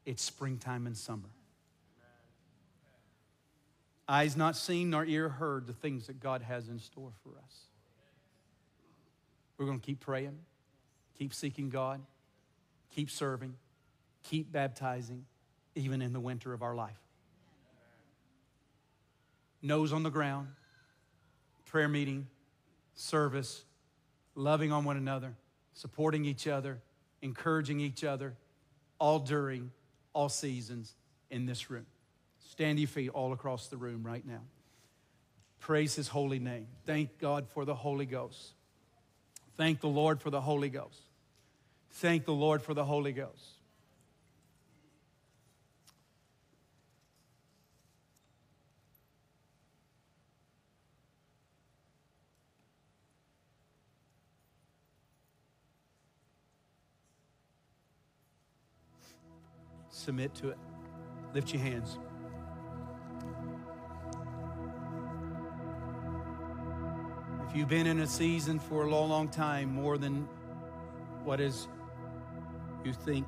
it's 0.04 0.22
springtime 0.22 0.86
and 0.86 0.96
summer. 0.96 1.30
Eyes 4.06 4.36
not 4.36 4.56
seen 4.56 4.90
nor 4.90 5.04
ear 5.04 5.28
heard 5.28 5.66
the 5.66 5.72
things 5.72 6.06
that 6.06 6.20
God 6.20 6.40
has 6.42 6.68
in 6.68 6.78
store 6.78 7.10
for 7.24 7.30
us. 7.30 7.62
We're 9.58 9.66
going 9.66 9.80
to 9.80 9.84
keep 9.84 9.98
praying, 9.98 10.38
keep 11.18 11.34
seeking 11.34 11.68
God, 11.68 12.00
keep 12.94 13.10
serving, 13.10 13.56
keep 14.30 14.52
baptizing, 14.52 15.24
even 15.74 16.02
in 16.02 16.12
the 16.12 16.20
winter 16.20 16.52
of 16.52 16.62
our 16.62 16.74
life. 16.74 16.98
Nose 19.62 19.92
on 19.92 20.02
the 20.02 20.10
ground, 20.10 20.48
prayer 21.66 21.88
meeting, 21.88 22.26
service, 22.94 23.64
loving 24.34 24.72
on 24.72 24.84
one 24.84 24.96
another, 24.96 25.34
supporting 25.74 26.24
each 26.24 26.46
other, 26.46 26.80
encouraging 27.22 27.80
each 27.80 28.04
other, 28.04 28.34
all 28.98 29.18
during 29.18 29.70
all 30.12 30.28
seasons 30.28 30.94
in 31.30 31.46
this 31.46 31.70
room. 31.70 31.86
Stand 32.50 32.78
your 32.78 32.88
feet 32.88 33.10
all 33.10 33.32
across 33.32 33.68
the 33.68 33.76
room 33.76 34.02
right 34.02 34.26
now. 34.26 34.42
Praise 35.58 35.94
his 35.94 36.08
holy 36.08 36.38
name. 36.38 36.68
Thank 36.84 37.18
God 37.18 37.48
for 37.48 37.64
the 37.64 37.74
Holy 37.74 38.06
Ghost. 38.06 38.52
Thank 39.56 39.80
the 39.80 39.88
Lord 39.88 40.20
for 40.20 40.30
the 40.30 40.40
Holy 40.40 40.68
Ghost. 40.68 41.00
Thank 41.90 42.24
the 42.24 42.32
Lord 42.32 42.62
for 42.62 42.74
the 42.74 42.84
Holy 42.84 43.12
Ghost. 43.12 43.55
Submit 60.06 60.32
to 60.36 60.50
it. 60.50 60.58
Lift 61.34 61.52
your 61.52 61.60
hands. 61.60 61.98
If 67.48 67.56
you've 67.56 67.68
been 67.68 67.88
in 67.88 67.98
a 67.98 68.06
season 68.06 68.60
for 68.60 68.84
a 68.84 68.88
long, 68.88 69.08
long 69.08 69.28
time, 69.28 69.74
more 69.74 69.98
than 69.98 70.28
what 71.24 71.40
is 71.40 71.66
you 72.84 72.92
think 72.92 73.26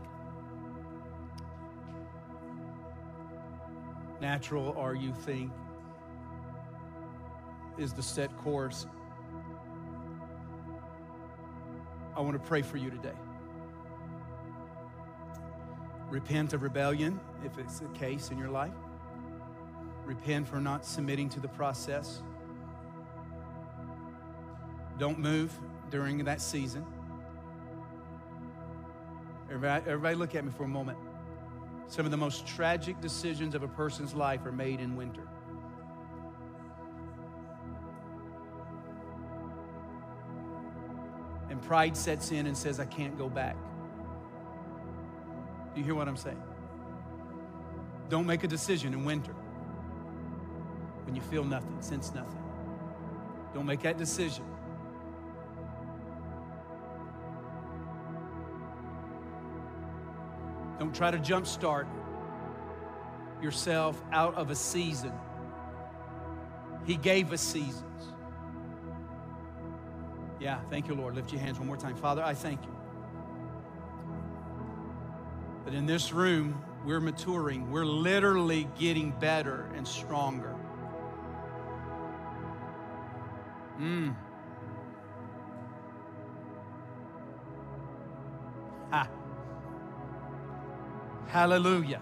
natural 4.20 4.72
or 4.76 4.94
you 4.94 5.12
think 5.12 5.50
is 7.76 7.92
the 7.92 8.04
set 8.04 8.30
course, 8.38 8.86
I 12.16 12.20
want 12.20 12.34
to 12.34 12.48
pray 12.48 12.62
for 12.62 12.76
you 12.76 12.88
today. 12.88 13.18
Repent 16.10 16.52
of 16.52 16.62
rebellion, 16.62 17.20
if 17.44 17.58
it's 17.58 17.80
the 17.80 17.88
case 17.88 18.30
in 18.30 18.38
your 18.38 18.48
life. 18.48 18.72
Repent 20.04 20.48
for 20.48 20.60
not 20.60 20.84
submitting 20.86 21.28
to 21.30 21.40
the 21.40 21.48
process. 21.48 22.22
Don't 24.98 25.18
move 25.18 25.52
during 25.90 26.24
that 26.24 26.40
season. 26.40 26.84
Everybody, 29.50 29.84
everybody, 29.86 30.14
look 30.14 30.34
at 30.34 30.44
me 30.44 30.50
for 30.50 30.64
a 30.64 30.68
moment. 30.68 30.98
Some 31.88 32.04
of 32.04 32.10
the 32.10 32.16
most 32.16 32.46
tragic 32.46 33.00
decisions 33.00 33.54
of 33.54 33.62
a 33.62 33.68
person's 33.68 34.14
life 34.14 34.44
are 34.44 34.52
made 34.52 34.80
in 34.80 34.96
winter. 34.96 35.26
And 41.48 41.62
pride 41.62 41.96
sets 41.96 42.30
in 42.30 42.46
and 42.46 42.56
says, 42.56 42.78
I 42.78 42.84
can't 42.84 43.16
go 43.16 43.28
back. 43.28 43.56
You 45.78 45.84
hear 45.84 45.94
what 45.94 46.08
I'm 46.08 46.16
saying? 46.16 46.42
Don't 48.08 48.26
make 48.26 48.42
a 48.42 48.48
decision 48.48 48.92
in 48.94 49.04
winter 49.04 49.32
when 51.04 51.14
you 51.14 51.22
feel 51.22 51.44
nothing, 51.44 51.80
sense 51.80 52.12
nothing. 52.12 52.42
Don't 53.54 53.64
make 53.64 53.82
that 53.82 53.96
decision. 53.96 54.44
Don't 60.80 60.92
try 60.92 61.12
to 61.12 61.18
jumpstart 61.18 61.86
yourself 63.40 64.02
out 64.10 64.34
of 64.34 64.50
a 64.50 64.56
season. 64.56 65.12
He 66.86 66.96
gave 66.96 67.32
us 67.32 67.40
seasons. 67.40 67.84
Yeah, 70.40 70.60
thank 70.70 70.88
you, 70.88 70.96
Lord. 70.96 71.14
Lift 71.14 71.32
your 71.32 71.40
hands 71.40 71.60
one 71.60 71.68
more 71.68 71.76
time. 71.76 71.94
Father, 71.94 72.24
I 72.24 72.34
thank 72.34 72.64
you. 72.64 72.77
But 75.68 75.76
in 75.76 75.84
this 75.84 76.14
room, 76.14 76.64
we're 76.82 76.98
maturing. 76.98 77.70
We're 77.70 77.84
literally 77.84 78.66
getting 78.78 79.10
better 79.10 79.68
and 79.76 79.86
stronger. 79.86 80.54
Mm. 83.78 84.16
Ha. 88.90 89.10
Hallelujah. 91.26 92.00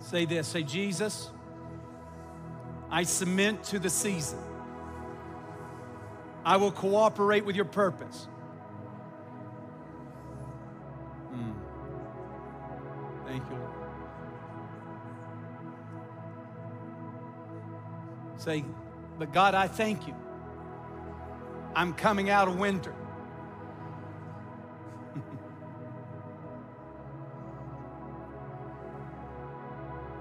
Say 0.00 0.26
this 0.26 0.46
say, 0.46 0.64
Jesus, 0.64 1.30
I 2.90 3.04
submit 3.04 3.64
to 3.64 3.78
the 3.78 3.88
season. 3.88 4.38
I 6.44 6.58
will 6.58 6.72
cooperate 6.72 7.46
with 7.46 7.56
your 7.56 7.64
purpose. 7.64 8.28
Thank 13.26 13.42
you, 13.50 13.56
Lord. 13.56 13.72
Say, 18.36 18.64
but 19.18 19.32
God, 19.32 19.54
I 19.54 19.66
thank 19.66 20.06
you. 20.06 20.14
I'm 21.74 21.92
coming 21.92 22.30
out 22.30 22.48
of 22.48 22.56
winter. 22.58 22.94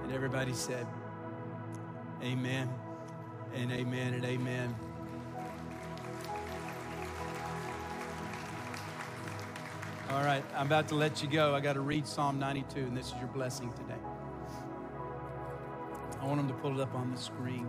and 0.03 0.12
everybody 0.12 0.53
said, 0.53 0.88
Amen 2.24 2.70
and 3.53 3.72
amen 3.72 4.16
and 4.16 4.26
amen. 4.26 4.76
All 10.12 10.24
right, 10.24 10.43
I'm 10.56 10.68
about 10.68 10.88
to 10.89 10.95
let 10.95 11.24
you 11.24 11.30
go. 11.30 11.56
I 11.56 11.60
got 11.60 11.74
to 11.74 11.82
read 11.82 12.06
Psalm 12.06 12.38
92, 12.38 12.80
and 12.80 12.95
this 12.95 13.08
is 13.08 13.14
your 13.18 13.28
blessing 13.28 13.74
today. 13.74 13.99
I 16.22 16.26
want 16.26 16.38
them 16.38 16.47
to 16.47 16.53
pull 16.53 16.80
it 16.80 16.84
up 16.84 16.93
on 16.93 17.12
the 17.12 17.18
screen. 17.18 17.68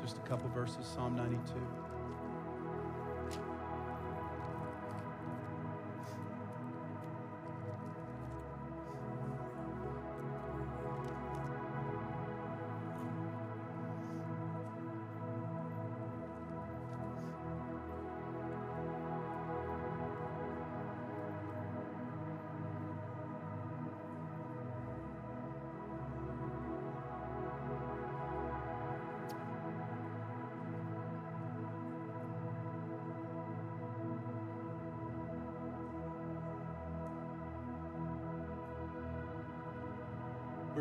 Just 0.00 0.18
a 0.18 0.20
couple 0.20 0.48
verses, 0.50 0.86
Psalm 0.86 1.16
92. 1.16 1.81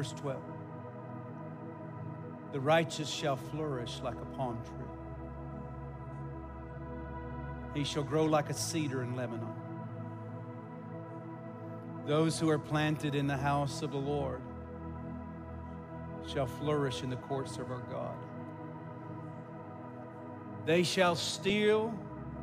Verse 0.01 0.13
12 0.13 0.41
The 2.53 2.59
righteous 2.59 3.07
shall 3.07 3.35
flourish 3.35 3.99
like 4.03 4.15
a 4.15 4.25
palm 4.35 4.57
tree, 4.63 4.87
he 7.75 7.83
shall 7.83 8.01
grow 8.01 8.25
like 8.25 8.49
a 8.49 8.53
cedar 8.55 9.03
in 9.03 9.15
Lebanon. 9.15 9.53
Those 12.07 12.39
who 12.39 12.49
are 12.49 12.57
planted 12.57 13.13
in 13.13 13.27
the 13.27 13.37
house 13.37 13.83
of 13.83 13.91
the 13.91 13.97
Lord 13.97 14.41
shall 16.25 16.47
flourish 16.47 17.03
in 17.03 17.11
the 17.11 17.17
courts 17.17 17.57
of 17.57 17.69
our 17.69 17.83
God. 17.91 18.15
They 20.65 20.81
shall 20.81 21.15
still 21.15 21.93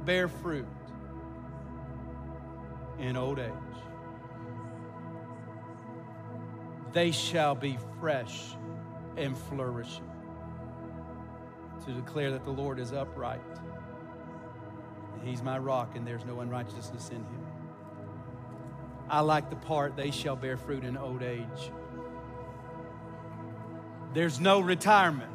bear 0.05 0.29
fruit 0.29 0.69
in 3.01 3.17
old 3.17 3.41
age. 3.41 3.53
They 6.93 7.11
shall 7.11 7.55
be 7.55 7.79
fresh 8.01 8.55
and 9.17 9.37
flourishing. 9.37 10.11
To 11.87 11.93
declare 11.93 12.31
that 12.33 12.45
the 12.45 12.51
Lord 12.51 12.79
is 12.79 12.93
upright. 12.93 13.41
He's 15.25 15.43
my 15.43 15.59
rock, 15.59 15.97
and 15.97 16.07
there's 16.07 16.25
no 16.25 16.41
unrighteousness 16.41 17.11
in 17.11 17.17
him. 17.17 17.47
I 19.11 19.21
like 19.21 19.51
the 19.51 19.57
part, 19.57 19.97
they 19.97 20.11
shall 20.11 20.37
bear 20.37 20.57
fruit 20.57 20.85
in 20.85 20.97
old 20.97 21.23
age. 21.23 21.71
There's 24.13 24.41
no 24.41 24.61
retirement. 24.61 25.31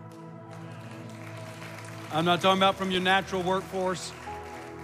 I'm 2.11 2.25
not 2.25 2.41
talking 2.41 2.59
about 2.59 2.75
from 2.75 2.91
your 2.91 3.01
natural 3.01 3.41
workforce. 3.41 4.11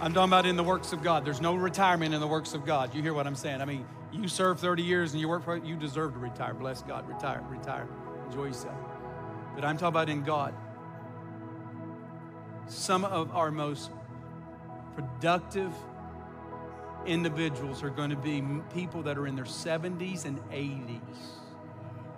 I'm 0.00 0.12
talking 0.12 0.30
about 0.30 0.46
in 0.46 0.56
the 0.56 0.64
works 0.64 0.92
of 0.92 1.02
God. 1.02 1.24
There's 1.24 1.40
no 1.40 1.54
retirement 1.54 2.14
in 2.14 2.20
the 2.20 2.26
works 2.26 2.54
of 2.54 2.64
God. 2.64 2.94
You 2.94 3.02
hear 3.02 3.14
what 3.14 3.26
I'm 3.26 3.36
saying? 3.36 3.60
I 3.60 3.64
mean, 3.64 3.86
you 4.12 4.28
serve 4.28 4.58
30 4.60 4.82
years 4.82 5.12
and 5.12 5.20
you 5.20 5.28
work 5.28 5.44
for 5.44 5.56
it, 5.56 5.64
you 5.64 5.76
deserve 5.76 6.14
to 6.14 6.18
retire. 6.18 6.54
Bless 6.54 6.82
God. 6.82 7.08
Retire, 7.08 7.42
retire. 7.48 7.88
Enjoy 8.26 8.46
yourself. 8.46 8.78
But 9.54 9.64
I'm 9.64 9.76
talking 9.76 9.88
about 9.88 10.08
in 10.08 10.22
God. 10.22 10.54
Some 12.66 13.04
of 13.04 13.34
our 13.34 13.50
most 13.50 13.90
productive 14.94 15.72
individuals 17.06 17.82
are 17.82 17.90
going 17.90 18.10
to 18.10 18.16
be 18.16 18.42
people 18.72 19.02
that 19.02 19.16
are 19.18 19.26
in 19.26 19.34
their 19.34 19.44
70s 19.44 20.24
and 20.24 20.38
80s. 20.50 21.00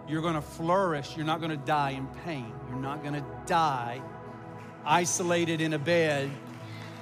You're 0.09 0.22
going 0.22 0.34
to 0.34 0.43
flourish. 0.43 1.16
You're 1.16 1.26
not 1.26 1.40
going 1.40 1.53
to 1.53 1.64
die 1.64 1.90
in 1.90 2.07
pain. 2.24 2.53
You're 2.68 2.78
not 2.78 3.03
going 3.03 3.14
to 3.14 3.24
die 3.47 4.03
isolated 4.84 5.61
in 5.61 5.74
a 5.74 5.78
bed. 5.78 6.30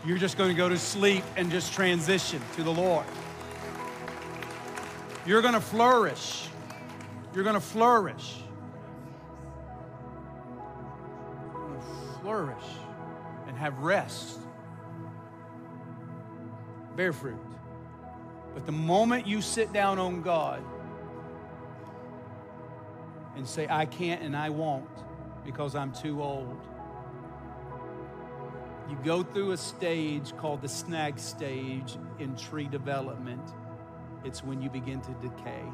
You're 0.05 0.18
just 0.18 0.36
going 0.36 0.51
to 0.51 0.57
go 0.57 0.68
to 0.68 0.78
sleep 0.78 1.24
and 1.36 1.51
just 1.51 1.72
transition 1.72 2.43
to 2.57 2.62
the 2.62 2.72
Lord. 2.72 3.07
You're 5.27 5.43
going 5.43 5.55
to 5.55 5.61
flourish. 5.61 6.49
You're 7.35 7.45
going 7.45 7.55
to 7.55 7.61
flourish. 7.61 8.39
You're 11.53 11.53
going 11.53 11.81
to 11.81 12.21
flourish 12.21 12.64
and 13.47 13.57
have 13.57 13.79
rest. 13.79 14.39
Bear 16.97 17.12
fruit. 17.12 17.39
But 18.55 18.66
the 18.66 18.73
moment 18.73 19.27
you 19.27 19.43
sit 19.43 19.73
down 19.73 19.99
on 19.99 20.23
God 20.23 20.62
and 23.37 23.47
say, 23.47 23.66
I 23.68 23.87
can't 23.87 24.23
and 24.23 24.35
I 24.35 24.51
won't 24.51 24.89
because 25.45 25.75
I'm 25.75 25.93
too 25.93 26.23
old, 26.23 26.61
you 28.89 28.97
go 29.05 29.23
through 29.23 29.53
a 29.53 29.57
stage 29.57 30.37
called 30.37 30.62
the 30.62 30.68
snag 30.68 31.18
stage 31.18 31.97
in 32.18 32.35
tree 32.37 32.66
development. 32.66 33.43
It's 34.25 34.45
when 34.45 34.61
you 34.61 34.71
begin 34.71 35.01
to 35.01 35.12
decay 35.23 35.64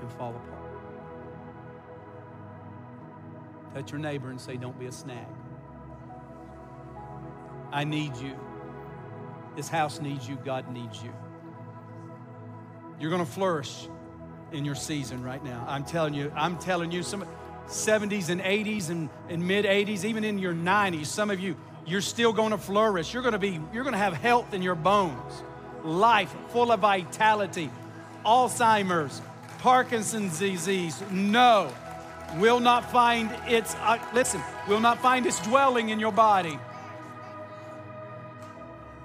and 0.00 0.12
fall 0.12 0.30
apart. 0.30 0.70
Touch 3.74 3.92
your 3.92 4.00
neighbor 4.00 4.30
and 4.30 4.40
say, 4.40 4.56
Don't 4.56 4.78
be 4.78 4.86
a 4.86 4.92
snag. 4.92 5.26
I 7.72 7.84
need 7.84 8.16
you. 8.16 8.34
This 9.56 9.68
house 9.68 10.00
needs 10.00 10.28
you. 10.28 10.36
God 10.44 10.72
needs 10.72 11.02
you. 11.02 11.12
You're 12.98 13.10
going 13.10 13.24
to 13.24 13.30
flourish 13.30 13.88
in 14.52 14.64
your 14.64 14.74
season 14.74 15.22
right 15.22 15.42
now. 15.42 15.64
I'm 15.68 15.84
telling 15.84 16.14
you, 16.14 16.32
I'm 16.34 16.58
telling 16.58 16.90
you, 16.90 17.02
some 17.02 17.24
70s 17.66 18.30
and 18.30 18.40
80s 18.40 18.90
and, 18.90 19.08
and 19.28 19.46
mid 19.46 19.64
80s, 19.64 20.04
even 20.04 20.24
in 20.24 20.38
your 20.38 20.52
90s, 20.52 21.06
some 21.06 21.30
of 21.30 21.40
you, 21.40 21.56
you're 21.86 22.00
still 22.00 22.32
going 22.32 22.50
to 22.50 22.58
flourish. 22.58 23.14
You're 23.14 23.22
going 23.22 23.32
to 23.32 23.38
be, 23.38 23.60
you're 23.72 23.84
going 23.84 23.94
to 23.94 23.98
have 23.98 24.12
health 24.14 24.52
in 24.52 24.62
your 24.62 24.74
bones, 24.74 25.44
life 25.84 26.34
full 26.48 26.72
of 26.72 26.80
vitality. 26.80 27.70
Alzheimer's, 28.24 29.20
Parkinson's 29.58 30.38
disease, 30.38 31.02
no, 31.10 31.72
will 32.36 32.60
not 32.60 32.90
find 32.90 33.30
its, 33.46 33.74
uh, 33.76 33.98
listen, 34.14 34.42
will 34.68 34.80
not 34.80 35.00
find 35.00 35.26
its 35.26 35.40
dwelling 35.40 35.88
in 35.88 35.98
your 35.98 36.12
body. 36.12 36.58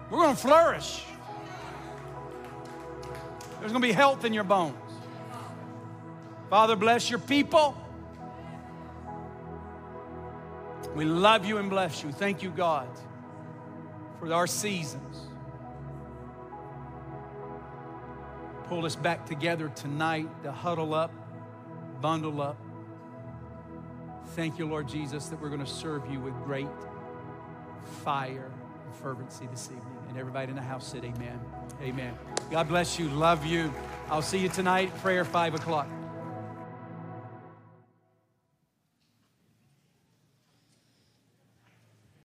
We're 0.10 0.20
to 0.36 0.42
flourish. 0.42 1.04
There's 3.60 3.72
to 3.82 3.88
be 3.88 3.94
health 3.94 4.26
in 4.26 4.34
your 4.34 4.44
bones. 4.44 4.76
Father, 6.50 6.76
bless 6.76 7.10
your 7.10 7.20
people. 7.20 7.76
We 10.94 11.04
love 11.04 11.46
you 11.46 11.58
and 11.58 11.70
bless 11.70 12.04
you. 12.04 12.12
Thank 12.12 12.44
you, 12.44 12.52
God, 12.52 12.88
for 14.20 14.32
our 14.32 14.48
seasons. 14.48 15.28
Pull 18.68 18.86
us 18.86 18.96
back 18.96 19.26
together 19.26 19.70
tonight 19.70 20.28
to 20.44 20.52
huddle 20.52 20.94
up, 20.94 21.12
bundle 22.02 22.42
up. 22.42 22.58
Thank 24.30 24.58
you, 24.58 24.66
Lord 24.66 24.88
Jesus, 24.88 25.28
that 25.28 25.40
we're 25.40 25.50
going 25.50 25.64
to 25.64 25.68
serve 25.68 26.10
you 26.12 26.20
with 26.20 26.34
great 26.44 26.68
fire 28.04 28.52
and 28.86 28.96
fervency 28.96 29.48
this 29.52 29.68
evening. 29.68 29.98
And 30.10 30.18
everybody 30.18 30.50
in 30.50 30.56
the 30.56 30.64
house 30.64 30.88
said, 30.88 31.06
Amen. 31.06 31.40
Amen. 31.82 32.18
God 32.50 32.68
bless 32.68 32.98
you. 32.98 33.08
Love 33.10 33.46
you. 33.46 33.72
I'll 34.10 34.22
see 34.22 34.40
you 34.40 34.50
tonight, 34.50 34.96
prayer, 34.98 35.26
5 35.26 35.56
o'clock. 35.56 35.88